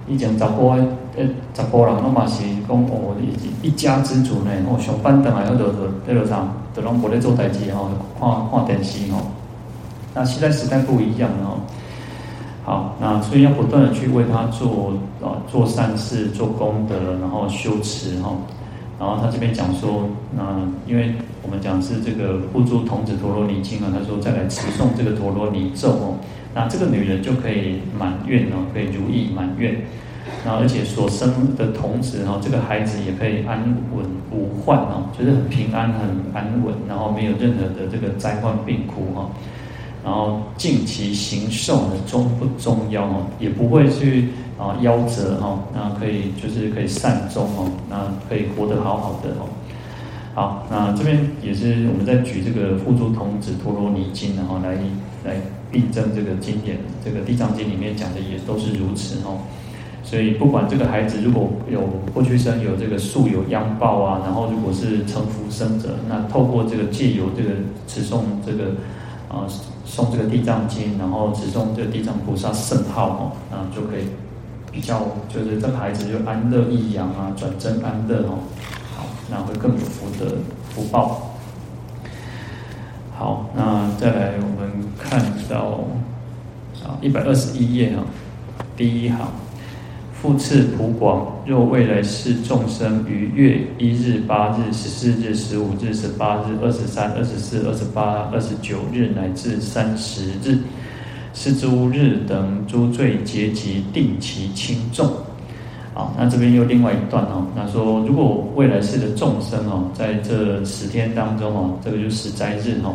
[0.05, 0.69] 以前查甫
[1.15, 3.15] 诶，查甫人拢嘛是讲哦，
[3.63, 9.19] 一一家之主呢，哦，上班等来后就就在路上，就拢无咧做代志吼，看看电视吼。
[10.13, 11.63] 那现在时代不一样哦。
[12.63, 18.35] 好，那所以要不断的去为他做啊，做善事、做功德，然后修持哈。
[18.99, 20.43] 然后他这边讲说，那
[20.85, 26.15] 因为我们讲是这个《护诸童子陀罗尼经》啊，他说再来持诵这个陀罗尼咒哦，
[26.53, 29.75] 那这个女人就可以满愿哦，可以如意满愿。
[30.45, 33.63] 然后而且所生的童子哈，这个孩子也可以安
[33.95, 36.01] 稳无患哦，就是很平安、很
[36.33, 39.29] 安稳，然后没有任何的这个灾患病苦哈。
[40.03, 49.49] 然后尽其行寿的，终不终夭哦，也不会去啊夭折哈，那可以就是可以善终哦，那可以活得好好的哦。
[50.33, 54.71] 好，那这边也是我们在举这个《付诸童子陀罗尼经》然后来
[55.25, 55.35] 来
[55.73, 59.39] 印证这个经典，这个《地藏经》里面讲的也都是如此哦。
[60.01, 61.81] 所以不管这个孩子如果有
[62.13, 67.49] 过去生有这个宿有殃报啊，然后如果是成福生者，那透过这个借由这个
[67.85, 68.71] 持诵这个。
[69.39, 69.47] 啊，
[69.87, 74.09] 诵这个地藏经，然后持诵这个地藏菩萨圣号哦，那就可以
[74.71, 78.39] 比较，就是这个孩子就安乐易扬啊，转正安乐哦，
[78.95, 80.37] 好，那会更有福德
[80.69, 81.35] 福报。
[83.17, 85.83] 好，那再来我们看到
[86.85, 88.03] 啊一百二十一页啊，
[88.77, 89.27] 第一行。
[90.21, 100.57] 复次普广，若未来世众生于月一日、八日、十四日、十五日、十八日、二十三、二十四、二十八、二十九日乃至三十日，
[101.33, 105.09] 是诸日等诸罪结集，定其轻重。
[105.93, 112.93] 啊，那这边又另外一段哦，那说如果未来世的众生哦，在这十天当中哦，这个就是十灾日哦，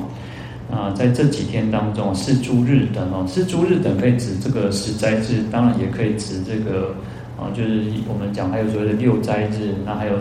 [0.70, 6.94] 啊，在这几天当中是诸日等哦，是诸日等可以指这个十灾日，当然也可以指这个。
[7.36, 10.12] 啊，就是我们讲还有所谓的六灾日，那还有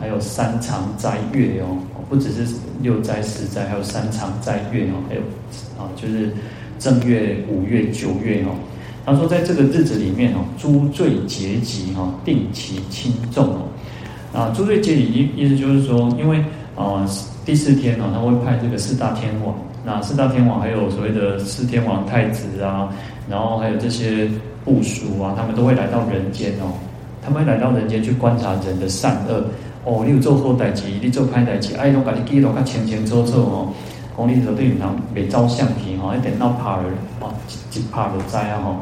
[0.00, 1.76] 还有三长斋月哦，
[2.08, 5.20] 不只是六斋十斋，还有三长斋月哦，还有
[5.78, 6.32] 啊，就是
[6.78, 8.56] 正月、五月、九月哦。
[9.04, 13.68] 他说在这个日子里面哦，诸罪结集哈，定其轻重哦。
[14.32, 16.42] 啊，诸罪结集意意思就是说，因为
[16.74, 17.06] 啊
[17.44, 19.54] 第四天呢，他会派这个四大天王，
[19.84, 22.88] 那四大天王还有所谓的四天王太子啊，
[23.28, 24.26] 然后还有这些。
[24.64, 26.72] 部署啊，他们都会来到人间哦，
[27.22, 29.44] 他们会来到人间去观察人的善恶
[29.84, 30.04] 哦。
[30.06, 33.68] 你有做好代志，你做歹代志，哎，拢把你记录较清清楚楚哦。
[34.16, 36.84] 讲你说对唔通袂照相片哦，一点闹怕了
[37.20, 37.32] 哦，
[37.72, 38.76] 一怕就知啊吼。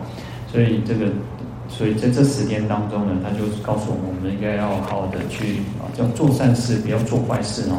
[0.50, 1.06] 所以这个，
[1.68, 7.78] 所以在这十天当中呢，他就告诉我们，我们应该要好好的去啊，叫做善事，不要做坏事哦。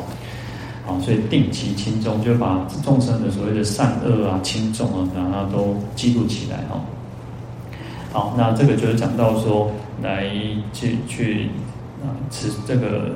[0.88, 6.80] 啊，所以定其轻重，就把众生的所谓的善恶啊、轻重啊，然后都记录起来哦。
[8.12, 9.72] 好，那这个就是讲到说，
[10.04, 10.26] 来
[10.74, 11.50] 去去
[12.04, 13.12] 啊，持这个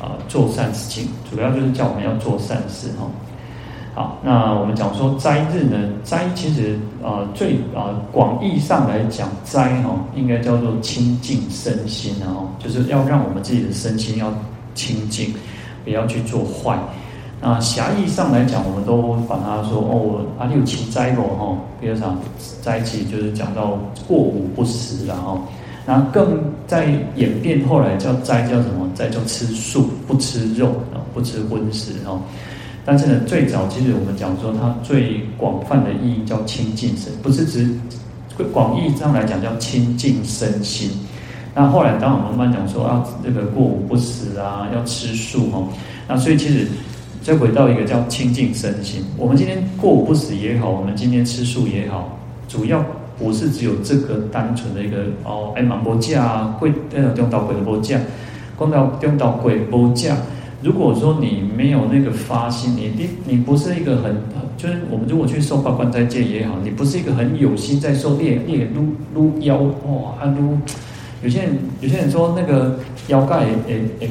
[0.00, 3.06] 啊做善事情，主要就是叫我们要做善事哈。
[3.94, 14.32] 好，那我们讲说灾日呢，灾其实啊最啊广义上来讲，灾哈应该叫做清净身心啊，就是要让我们自己的身心要
[14.74, 15.32] 清净，
[15.84, 16.78] 不要去做坏。
[17.46, 22.18] 那狭义上来讲，我们都把它说哦，啊，你有七灾咯吼，比如讲
[22.62, 23.78] 灾期就是讲到
[24.08, 25.38] 过午不食然后，
[25.84, 28.88] 然后更在演变后来叫灾叫什么？
[28.94, 32.18] 灾叫吃素，不吃肉啊，不吃荤食哦。
[32.82, 37.68] 但是呢，最早其实我们讲说它最广泛的意义叫清净身，不是指
[38.54, 40.90] 广义上来讲叫清净身心。
[41.54, 45.68] 那后来当我们慢慢讲说啊，这个过午不食啊，要吃素哦，
[46.08, 46.66] 那所以其实。
[47.24, 49.02] 再回到一个叫清净身心。
[49.16, 52.84] 我们今天过午不食也好，我们今天吃素也好，主要
[53.18, 57.98] 不是只有这个单纯的一个哦，哎，蛮无价啊，贵呃，中道贵的无价，
[58.56, 60.14] 光到中道贵无价。
[60.62, 64.16] 如果说你没有那个发心，你你你不是一个很，
[64.58, 68.84] 就是我们如果去受八关斋戒也好，你不是一个很有心在受，你也你也撸
[69.14, 70.58] 撸腰哇，啊撸。
[71.24, 74.10] 有些人有些人说那个腰盖诶诶诶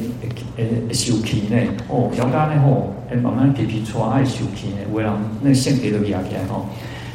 [0.58, 1.56] 诶诶受气呢，
[1.88, 6.66] 哦腰盖呢吼，诶慢慢皮皮搓爱受气呢，为了那个线皮都压起来吼。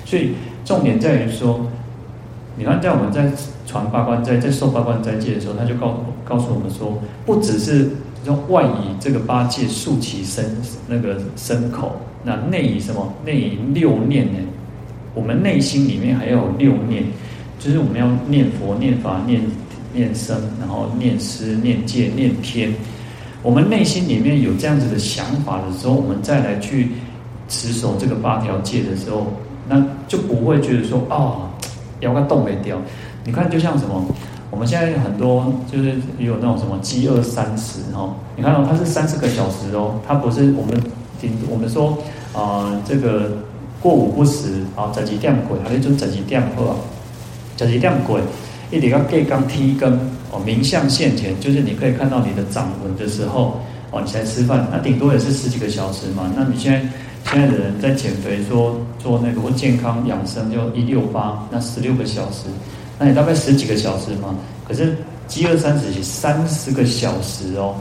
[0.04, 0.34] 所以
[0.64, 1.66] 重点在于说，
[2.56, 3.28] 你看在我们在
[3.66, 7.90] 传八关斋在受八关斋戒的时候，他就告告诉我们说，不只是
[8.24, 10.56] 用外以这个八戒竖起身
[10.86, 13.12] 那个身口，那内以什么？
[13.24, 14.38] 内以六念呢？
[15.12, 17.02] 我们内心里面还要有六念，
[17.58, 19.42] 就是我们要念佛、念法、念
[19.98, 22.72] 念僧，然后念施、念戒、念天。
[23.42, 26.92] 我们内心里面有这样子的想法的时候，我们再来去
[27.48, 29.26] 持守这个八条戒的时候，
[29.68, 31.50] 那就不会觉得说哦，
[31.98, 32.80] 要个动没掉。
[33.24, 34.04] 你看，就像什么，
[34.50, 40.80] 我们现在很多就是有那种什么饥饿三十哦，你看、哦、它是三十个小时哦，它不是我们
[41.50, 41.98] 我们说
[42.32, 43.32] 啊、这个。
[43.80, 46.74] 过午不食，啊，十二点过，还是就十二点好啊？
[47.56, 48.18] 十二点过，
[48.70, 49.94] 一定要盖刚天更
[50.30, 56.30] 哦，明相现前，就是你可以看到你的掌纹的时候，哦，你才吃饭，那顶多也是十几个小时嘛。
[56.36, 56.80] 那你现在
[57.30, 62.44] 现在的人在减肥说，做那个或健康养生，就一六八，那十六个小时，
[62.98, 64.34] 那你大概十几个小时嘛。
[64.66, 67.74] 可是饥饿三十，三十个小时哦，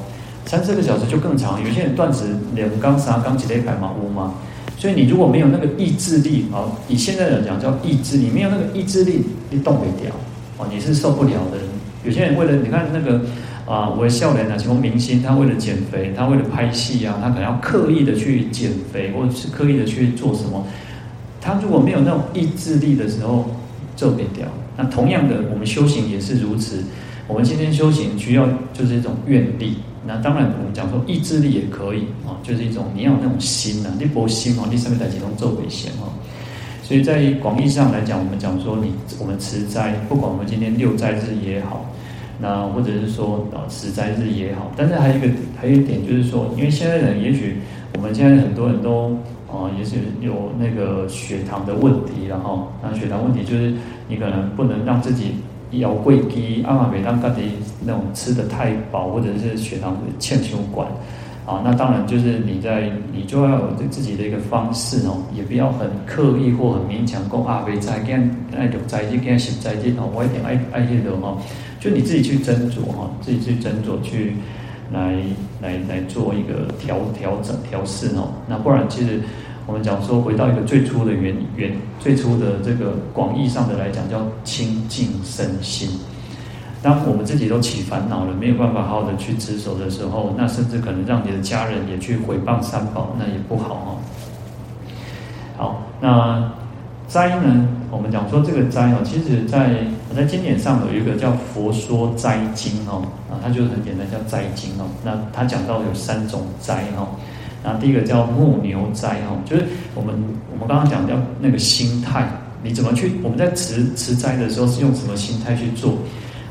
[0.46, 1.62] 三十个小时就更长。
[1.62, 2.24] 有些人断食
[2.56, 4.34] 两缸三缸几类排嘛，无吗？
[4.78, 10.14] 所以你如果没有那个意志力啊，以现在来讲叫意志力，没有那个意志力，你动不了
[10.58, 11.58] 哦，你是受不了的。
[12.04, 13.22] 有些人为了你看那个
[13.66, 20.66] 啊，我的笑脸啊，其中明星他为了减肥，他为了拍戏啊，他可能要刻意的去减肥，或者是刻意的去做什么。
[21.42, 23.46] 他如果没有那种意志力的时候，
[23.96, 24.48] 做不掉。
[24.78, 26.84] 那同样的，我们修行也是如此。
[27.28, 29.78] 我们今天修行需要就是一种愿力。
[30.06, 36.08] 那当然，我们讲说意志力也可以啊，就是一种你要那种心呐，你不心哦，你上面在其中做危险哦。
[36.88, 41.86] 所以在广义上来讲，我们讲说你我们持斋，不管我们今天六斋日也好，
[42.40, 45.28] 那或者是说啊十斋日也好，但是还有一个
[45.60, 47.58] 还有一点就是说，因为现在人也许
[47.98, 49.10] 我们现在很多人都
[49.52, 53.74] 啊也许有那个血糖的问题，然后那血糖问题就是
[54.08, 55.36] 你可能不能让自己。
[55.72, 57.50] 腰贵低，阿玛别让自己
[57.86, 60.88] 那种吃得太饱，或者是血糖欠血管，
[61.48, 71.36] 啊，那当然就是你在你就要有自己的一个方式哦，也不要很刻意或很勉强讲啊，别再跟爱读斋就跟食斋就哦，我一点爱爱去的哈，
[71.80, 74.36] 就你自己去斟酌哈，自己去斟酌去
[74.92, 75.16] 来
[75.62, 79.22] 来来做一个调调整调试哦，那不然其实。
[79.70, 85.90] 我们讲说，回到一个最初的原原最初的这个广义上的来讲，叫清净身心。
[86.82, 93.90] 当我们自己都起烦恼了，没有办法好好的去持守的时候，那甚至可能让你的家人也去毁谤三宝，那也不好哦。
[95.58, 96.52] 好，那
[97.08, 97.68] 斋呢？
[97.90, 99.72] 我们讲说这个斋哦，其实在
[100.10, 104.86] 我在经典上有一个叫《佛说斋经》哦，啊，它就是很简单叫斋经哦。
[105.04, 107.08] 那它讲到有三种斋哦。
[107.64, 110.14] 那第一个叫牧牛斋哦，就是我们
[110.52, 112.30] 我们刚刚讲叫那个心态，
[112.62, 113.14] 你怎么去？
[113.24, 115.98] 我们在持持斋的时候是用什么心态去做？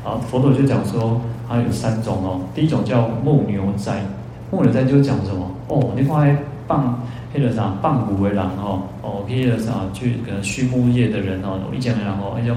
[0.07, 2.39] 啊，佛陀就讲说它有三种哦。
[2.55, 4.05] 第一种叫牧牛斋，
[4.49, 5.51] 牧牛斋就是讲什么？
[5.67, 7.01] 哦，你放在放
[7.33, 7.73] 黑了啥？
[7.81, 9.73] 放骨为狼哦，哦，黑了啥？
[9.93, 12.55] 去可能畜牧业的人哦，一讲然后那种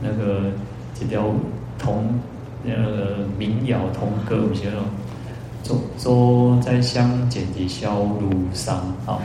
[0.00, 0.52] 那个
[0.94, 1.24] 这条
[1.76, 2.04] 童
[2.62, 4.80] 那个民谣童歌，我们写了。
[5.62, 9.20] 走走在乡间的小路上，好，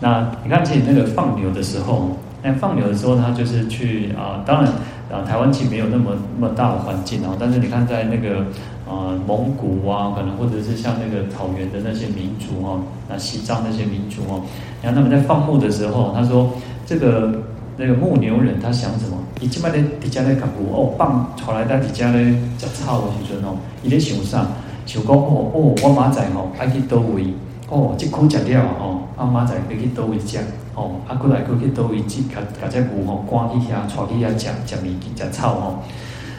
[0.00, 2.10] 那你看，其实那个放牛的时候，
[2.42, 4.70] 那放牛的时候，他就是去啊，当然
[5.12, 8.40] 啊，台湾其实没有那么那么大的环境哦，但是你看在那个
[8.88, 14.40] 啊蒙古啊，可能或者是像那个草原的那些民族哦，那西藏那些民族哦，
[14.80, 16.50] 你看他们在放牧的时候，他说
[16.86, 17.42] 这个
[17.76, 19.18] 那个牧牛人他想什么？
[19.38, 24.46] 你起码在底下在干部哦，放出来在底下咧吃草的时阵哦，伊咧想啥？
[24.86, 27.26] 想讲哦哦，我明仔吼爱去倒位
[27.68, 30.38] 哦，即空食了吼，啊明仔要去倒位食
[30.74, 35.78] 哦，啊过来过去倒位去，甲甲只牛吼赶去遐，带去遐食食物食草吼。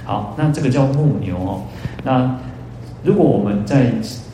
[0.06, 1.62] 好，那这个叫牧牛哦。
[2.04, 2.36] 那
[3.04, 3.94] 如果我们在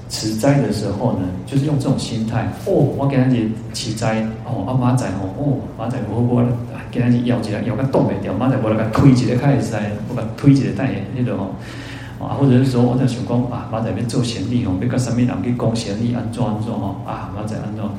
[0.09, 6.43] 持斋的时候呢，就是用这种心态哦，我给他去持斋哦，啊明仔吼哦，明仔我我
[6.89, 11.45] 给他去咬一下，咬个冻未掉，明仔我来个推一个开始在，我个推一个带那种吼。
[12.19, 17.89] 啊，或者是说，我在想讲啊，马仔边做贤力哦，别个上面人去讲贤力安装安装哦，啊，马仔安装，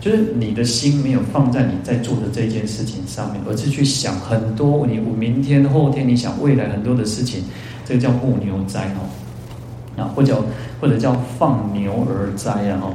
[0.00, 7.42] 就是你的心没有放在你在做的这件事情上面，而是去想很多你明天后天你想未来很多的事情，
[7.84, 9.08] 这个叫牧牛斋哦，
[10.00, 10.44] 啊，或者
[10.80, 12.94] 或者叫放牛儿斋啊，哈，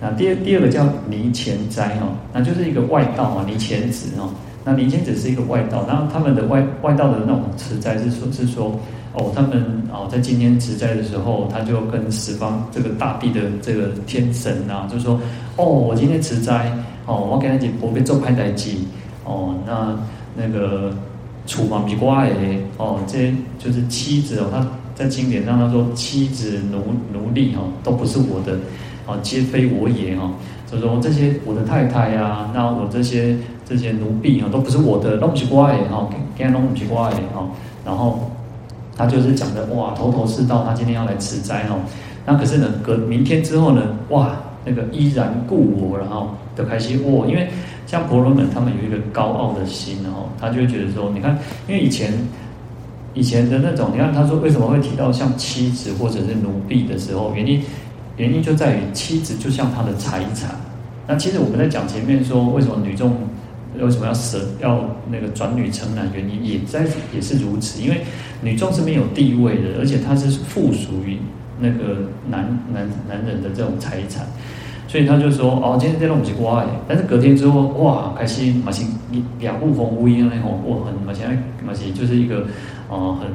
[0.00, 4.30] 那第二第二个叫尼干斋哦，那就是一个外道啊，离钱子哦，
[4.64, 8.78] 那离钱子是一个外道，然后他们的外外道的那种持斋是说，是说。
[9.18, 15.20] 哦，他们哦在今天持斋的时候，他就跟十方这个大地的这个天神啊，就说
[15.56, 16.72] 哦，我今天持斋
[17.04, 18.86] 哦，我给他讲我被做派代机
[19.24, 19.98] 哦，那
[20.36, 20.92] 那个
[21.46, 24.64] 楚嘛比瓜诶哦，这些就是妻子哦，他
[24.94, 26.78] 在经典上他说妻子奴
[27.12, 28.56] 奴隶哈都不是我的
[29.06, 30.30] 哦，皆非我也哈，
[30.70, 37.44] 就说这些我的太太呀、啊，那我这些这些奴婢啊都不是我的，都不是瓜诶哈，给他弄不是瓜诶哈，
[37.84, 38.30] 然后。
[38.98, 40.64] 他就是讲的哇，头头是道。
[40.64, 41.80] 他今天要来持斋哦，
[42.26, 44.32] 那可是呢，隔明天之后呢，哇，
[44.64, 47.48] 那个依然故我，然后的开心哦，因为
[47.86, 51.38] 像婆罗门他们有一个高傲的心，然后他就会觉得说，你看，
[51.68, 52.12] 因为以前
[53.14, 57.62] 以前的那种，你看他说为什么会提到像妻子或者是奴婢的时候，原因
[58.16, 60.50] 原因就在于妻子就像他的财产。
[61.06, 63.16] 那其实我们在讲前面说，为什么女众
[63.84, 68.02] 为什么要舍要那个转女成男，原因也在也是如此，因为。
[68.40, 71.18] 女众是没有地位的，而且她是附属于
[71.58, 74.24] 那个男男男人的这种财产，
[74.86, 78.86] 所以他就说哦，今天这种是瓜耶，但是隔天之后哇，开心马上
[79.40, 81.26] 两不逢乌烟那种，我，很马上
[81.66, 82.46] 马上就是一个
[82.88, 83.28] 啊、很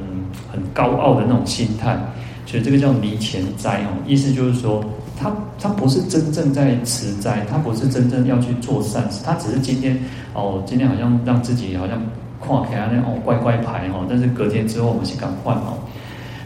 [0.54, 1.98] 很高傲的那种心态，
[2.46, 4.82] 所以这个叫离钱斋哦，意思就是说
[5.24, 9.98] 他他不是真正在持斋，他不是真正要去做善事，他只是今天
[10.34, 12.02] 哦，今天好像让自己好像。
[12.46, 15.80] 看起来那哦乖乖牌哦，但是隔天之后我们是敢换哦，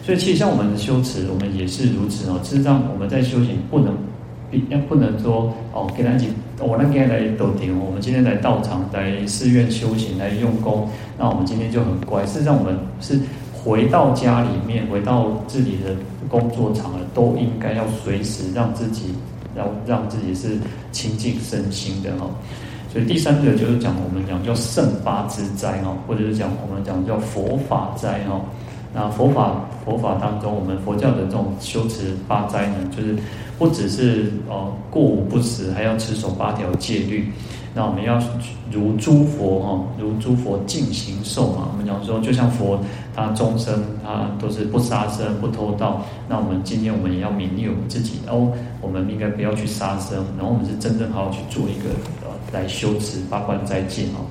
[0.04, 2.40] 所以其实像我们的修持，我们也是如此哦。
[2.44, 3.98] 事实上我们在修行不能，
[4.70, 12.24] 要不能说哦，给他一起，我那天来斗顶，我们今天来道场来寺院修行来用功，那我们今天就很乖。
[12.28, 13.20] 事实上我们是
[13.52, 15.96] 回到家里面，回到自己的
[16.30, 19.14] 工作场了，都应该要随时让自己，
[19.56, 20.58] 让让自己是
[20.92, 22.32] 清净身心的哦。
[22.92, 28.42] 所以第三个就是讲我们讲叫圣八支斋哦，或者是讲我们讲叫佛法斋哦。
[28.94, 33.16] 那佛法佛法当中，我们佛教的这种修持八斋呢，就是
[33.60, 37.32] 不只是哦过午不食，还要持守八条戒律。
[37.78, 38.20] 那我们要
[38.72, 41.70] 如诸佛哈，如诸佛尽行受嘛。
[41.72, 42.80] 我们讲说，就像佛
[43.16, 46.02] 他终生他都是不杀生、不偷盗。
[46.28, 48.52] 那我们今天我们也要勉励我们自己哦，
[48.82, 54.26] 我们应该不要去杀生，然后我们是真正好好去做一个呃来修持八关斋戒哦。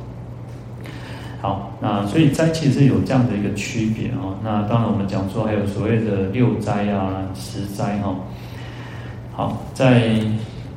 [1.40, 4.34] 好，那所以斋其实有这样的一个区别哦。
[4.42, 8.12] 那当然我们讲说还有所谓的六斋啊、十斋哈。
[9.32, 10.20] 好，在。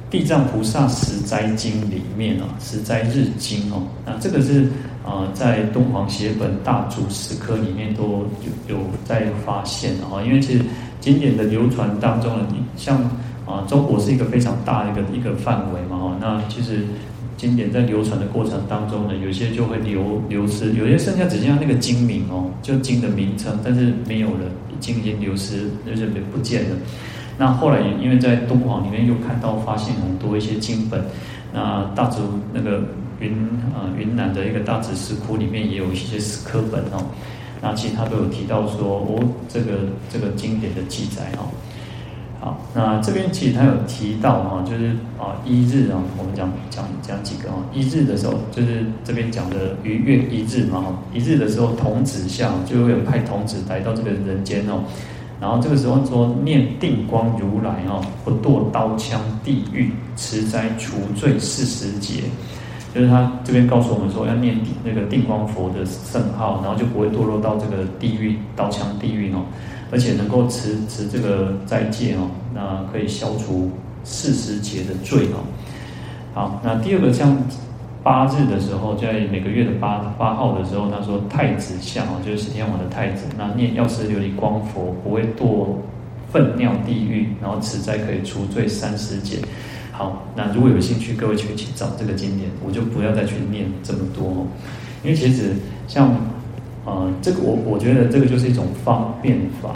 [0.09, 4.67] 地藏菩萨十斋经里面啊，十斋日经哦，那这个是
[5.05, 8.25] 啊，在敦煌写本大祖石刻里面都
[8.67, 10.21] 有有在发现的哈。
[10.23, 10.63] 因为其实
[10.99, 12.97] 经典的流传当中呢，像
[13.45, 16.17] 啊，中国是一个非常大的一个一个范围嘛哈。
[16.19, 16.85] 那其实
[17.37, 24.45] 经典在流传的过程当中呢，有些就会流流失，有些剩下只剩下那个经名哦，就经的名称，但是没有了，
[24.79, 26.75] 经已经流失，就是不见了。
[27.39, 31.01] 那后来也因为在敦煌里面又看到发现很多一些经本，
[31.53, 32.17] 那大竹
[32.51, 32.83] 那个
[33.21, 33.31] 云
[33.73, 37.05] 啊云南的一个大竹石窟里面也有一些石刻本哦，
[37.61, 41.47] 那其实他都有提到说哦这个这个经典的记载哦，
[42.41, 54.83] 好，那这边其实他有提到哈，就是啊一日啊，我们讲讲讲几个啊，一日的时候就是这边讲的逾越一日嘛哈，一日的时候童子下就会有派童子来到这个人间哦。
[55.39, 62.23] 然后这个时候说念定光如来哦，不堕刀枪地狱，持斋除罪四十劫，
[62.93, 69.43] 就是他这边告诉我们说要念那个定光佛的圣号，然后就不会堕落到这个地狱刀枪地狱哦，
[69.91, 73.71] 而且能够持持这个斋戒哦，那可以消除
[74.03, 75.39] 四十劫的罪哦。
[76.33, 77.37] 好，那第二个像。
[78.03, 85.67] 八日的时候，在每个月的八八号的时候，他说太子相啊，就是十天王的太子，那念药师琉璃光佛不会堕
[86.31, 89.37] 粪尿地狱，然后此斋可以除罪三十劫。
[89.91, 94.47] 好，那如果有兴趣，各位去去找这个经典，我就不要再去念这么多，
[95.03, 95.53] 因为其实
[95.87, 96.15] 像
[96.85, 99.71] 呃这个我我觉得这个就是一种方便法。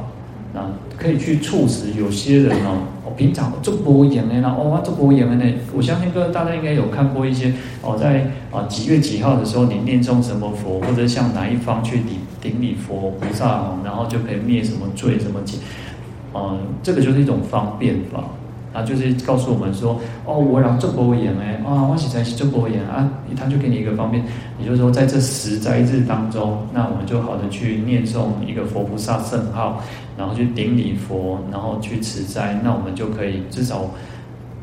[0.55, 0.61] 那，
[0.99, 2.77] 可以去促使有些人哦，
[3.15, 15.57] 平常做播演的，然后哦做播演的，我相信各位大家应该有看过一些哦，在啊几月几号的时候，你念诵什么佛，或者向哪一方去顶顶礼佛菩萨，然后就可以灭什么罪什么劫，
[16.33, 18.23] 嗯，这个就是一种方便法。
[18.73, 23.07] 啊，就是告诉我们说，哦，我让做佛言哎，啊，我现在是做佛言啊，
[23.37, 24.23] 他就给你一个方便，
[24.59, 29.81] 也就是说，在这十斋日当中，那我们就好的去念诵一个佛菩萨圣号，
[30.17, 33.85] 然后去顶礼佛，然后去持斋，那我们就可以至少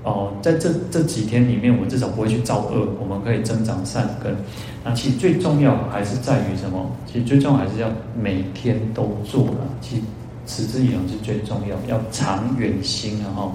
[0.03, 4.35] 哦，在这这几天里面，我们至少不会去造恶，我们可以增长善根。
[4.83, 6.91] 那其实最重要还是在于什么？
[7.07, 7.89] 其实最重要还是要
[8.21, 9.69] 每天都做了。
[9.81, 10.03] 其实
[10.47, 13.29] 持之以恒是最重要，要长远心啊！
[13.37, 13.53] 哈，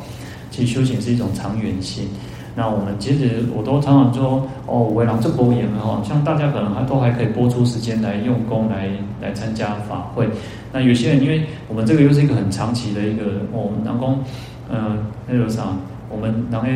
[0.55, 2.07] 其实修行是一种长远性。
[2.55, 8.89] 那我们其实我都常常说，哦，为了这波言哈，像大家可能还都还可以拨出时间来用功来
[9.21, 10.29] 来参加法会。
[10.71, 14.19] 那有些人因为我们这个又是一个很长期的一个，哦，南宫，
[14.69, 15.63] 嗯，那个啥。
[16.09, 16.67] 我们然后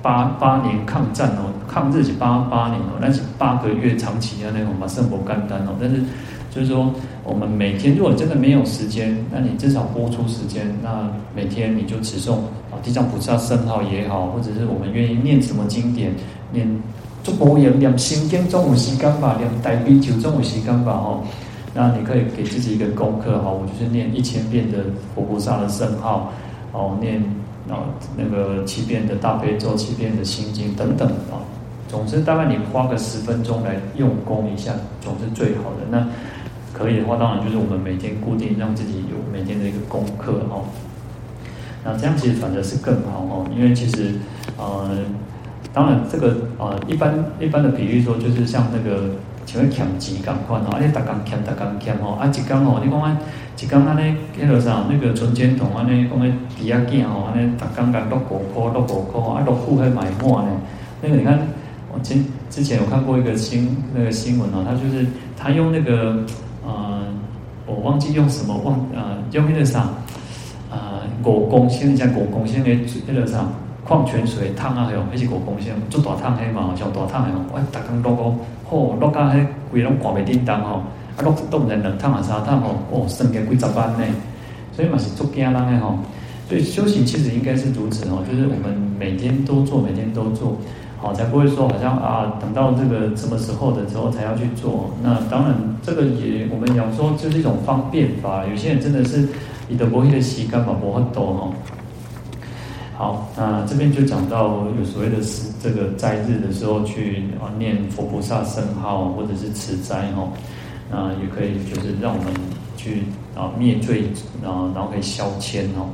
[0.00, 5.74] 八八年抗战哦，抗日是八八年哦，那是八个月长期的那种嘛，生活干单哦。
[5.80, 5.96] 但是
[6.52, 6.88] 就是说，
[7.24, 12.36] 我们每天如果真的没有时间，那你至少拨出时间，那每天你就持诵
[12.82, 16.12] 地藏菩萨圣号也好，或者是我们愿意念什么经典，
[16.52, 16.66] 念
[17.22, 21.22] 足部言念心经总有时间吧，念大悲咒总有时间吧哦。
[21.74, 24.78] 那你可以给自己一个功课哈，我就是念一千遍的
[25.14, 26.32] 佛菩萨的圣号
[26.72, 27.22] 哦，念。
[27.68, 31.38] 啊，那个七遍的大悲咒，七遍的心经等等啊，
[31.86, 35.86] 总之大概你花个十分钟来用功一下，总是最好的。
[35.88, 36.04] 那
[36.72, 40.64] 可以的话，当然就是我们每天固定让自己有每天的一个功课哦。
[41.84, 44.14] 那这样其实反正是更好哦，因为其实
[44.56, 44.90] 呃，
[45.72, 49.10] 当然这个呃一般一般的比喻说，就是像那个
[49.46, 53.16] 像欠钱共款哦，啊你逐工欠逐工欠哦，啊一工哦，你讲啊。
[53.62, 54.02] 一刚刚呢，
[54.40, 56.26] 那个啥，那个存钱筒啊，那讲个
[56.56, 60.48] 抵押金哦，那逐刚刚落五块，落五块，啊落户还买满呢。
[61.02, 61.38] 那个你看，
[61.92, 62.14] 我之
[62.48, 65.06] 之前有看过一个新那个新闻哦，他就是
[65.36, 66.24] 他用那个
[66.64, 67.02] 呃，
[67.66, 69.90] 我忘记用什么忘呃用那个啥
[71.24, 72.70] 五公升，像五公升的
[73.06, 73.46] 那个啥
[73.84, 78.22] 矿泉水烫啊，还有那是五公升，做大烫的嘛，像大烫的哦，哎，逐刚落个，
[78.68, 80.82] 嚯，落到迄规拢挂袂叮当哦。
[81.22, 84.04] 都都唔能两趟啊，三趟哦，哦，升个几十万呢，
[84.72, 85.98] 所以嘛是做惊人的吼。
[86.48, 90.56] 所以修行其实应该是如此哦，就是我们每天都做，每天都做，
[90.96, 94.92] 好才不会说好像啊，等到这个什么时候的时候才要去做。
[95.02, 98.46] 那当然，这个也我们讲说就是一种方便法。
[98.46, 99.28] 有些人真的是
[99.70, 101.54] 你的摩尼的习惯嘛，不很多哦。
[102.96, 110.28] 好，那这边就讲到有所谓的是这个斋日的时候去啊念佛菩萨圣号或者是持斋哈。
[110.90, 112.34] 那，也可以，就是让我们
[112.76, 113.04] 去
[113.36, 114.02] 啊灭罪
[114.44, 115.88] 啊，然后可以消迁哦。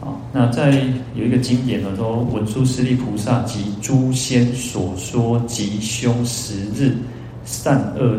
[0.00, 0.82] 好，那在
[1.14, 6.96] 有一个经典呢，说文殊师利菩萨及诸仙所说吉凶十日
[7.44, 8.18] 善恶。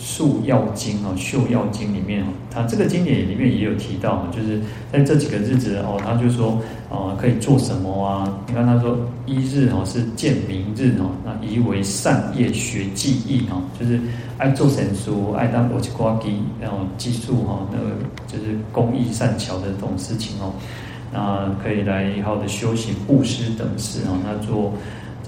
[0.00, 4.60] 宿要经哦，宿要经里面哦，它这个经典里面也有提到，就是
[4.92, 6.56] 在这几个日子哦，他就说
[6.88, 8.32] 哦，可以做什么啊？
[8.46, 8.96] 你看他说
[9.26, 14.00] 一日哦是见明日哦，那宜为善业学技艺哦，就是
[14.38, 17.96] 爱做神书，爱当国际瓜机，然后技术哈，那个
[18.26, 20.52] 就是工艺善巧的这种事情哦，
[21.12, 24.72] 那可以来好好的修行布施等事哦，那做。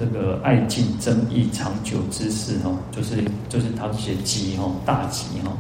[0.00, 3.16] 这个爱敬增益长久之事哈，就是
[3.50, 5.52] 就是他这些吉哈大吉哈，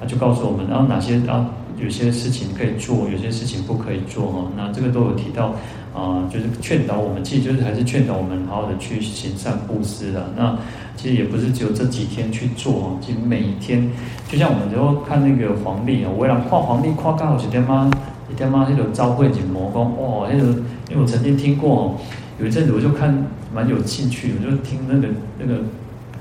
[0.00, 1.48] 他就告诉我们，然后哪些啊
[1.80, 4.44] 有些事情可以做，有些事情不可以做哈。
[4.56, 5.54] 那这个都有提到
[5.94, 10.28] 啊，就是劝导我们，其实就是还是劝导我们好好的去行善布施的。
[10.36, 10.58] 那
[10.96, 13.88] 其实也不是只有这几天去做哈，其实每一天，
[14.28, 17.88] 就像我们就看那个黄历啊，我让看黄历看刚好几天嘛，
[18.28, 20.48] 一点嘛那种朝会景魔功哦，那个
[20.90, 21.96] 因为我曾经听过。
[22.38, 23.12] 有一阵子我就看
[23.52, 25.08] 蛮有兴趣，我就听那个
[25.38, 25.60] 那个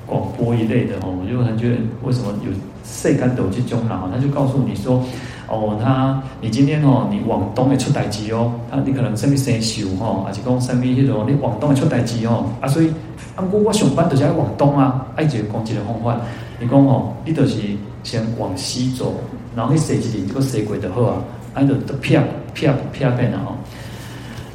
[0.06, 2.52] 广播一类的哦，我就很觉得为什么有
[2.84, 5.04] 世间都有这种人，他就告诉你说，
[5.48, 12.88] 哦，他你今天哦，你往东会出代志哦，他你可能什么生肖哈，还是讲什么迄种，你往东会出代志哦，啊，所以
[13.36, 16.20] 啊，我我上班就是要往东啊，爱一个讲一个方法，
[16.60, 17.60] 你讲哦，你就是
[18.04, 19.14] 先往西走，
[19.56, 21.22] 然后你写一点这个设计就好啊，
[21.54, 22.24] 按照都啪
[22.56, 23.54] 啪啪变了哦。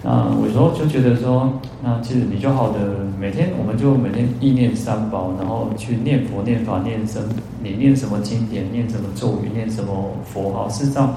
[0.04, 2.78] 啊，我有时候就觉得说，那其实你就好的
[3.20, 7.22] 每天，我们就每天意念三宝，然后去念佛、念法、念僧。
[7.62, 11.14] 你念什么经典，念什么咒语，念什么佛号，事实上，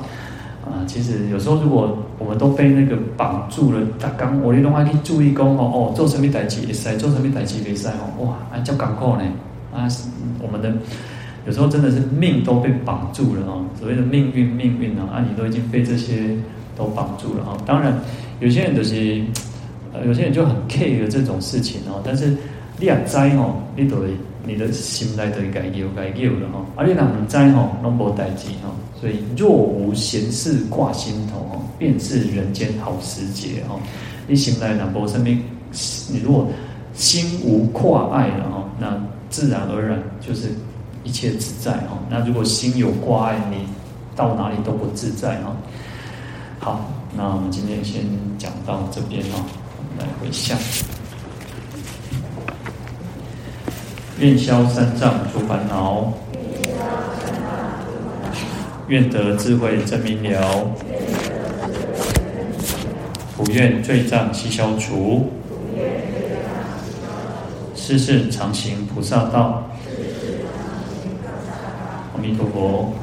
[0.64, 9.32] 啊，其实有时候如果我们都被那个绑住了，他刚我哋拢爱去注意讲哦哦，做什么代志会使，做什么代志袂使哦，哇，啊，叫赶快呢，
[9.74, 9.90] 啊，
[10.40, 10.72] 我们的
[11.48, 16.38] 有时候真的是命都被绑住了哦，所谓的命运，命运啊，啊，你都已经被这些
[16.76, 17.94] 都绑住了啊，当然。
[18.42, 19.24] 有些人就是，
[19.94, 22.02] 呃，有些人就很 care 这种事情哦。
[22.04, 22.36] 但是
[22.78, 23.96] 你也知哦，你都
[24.46, 26.60] 你的心内都该有该有了哈。
[26.76, 28.70] 而你若唔知吼，拢无代志哈。
[29.00, 33.80] 所以若无闲事挂心头哦，便是人间好时节哈。
[34.28, 36.50] 你心内若无什么，你如果
[36.94, 40.50] 心无挂碍了哈，那自然而然就是
[41.06, 41.98] 一切自在哈。
[42.10, 43.66] 那如果心有挂碍，你
[44.14, 45.56] 到哪里都不自在哈。
[46.60, 46.92] 好。
[47.16, 48.04] 那我们今天先
[48.38, 49.46] 讲到这边哦。
[49.98, 50.58] 来回向。
[54.20, 56.12] 愿消三障诸烦恼，
[58.88, 60.66] 愿得智慧真明了，
[63.38, 65.32] 普愿罪障悉消除，
[67.76, 69.64] 世世常行菩萨道。
[72.14, 72.94] 阿弥陀佛。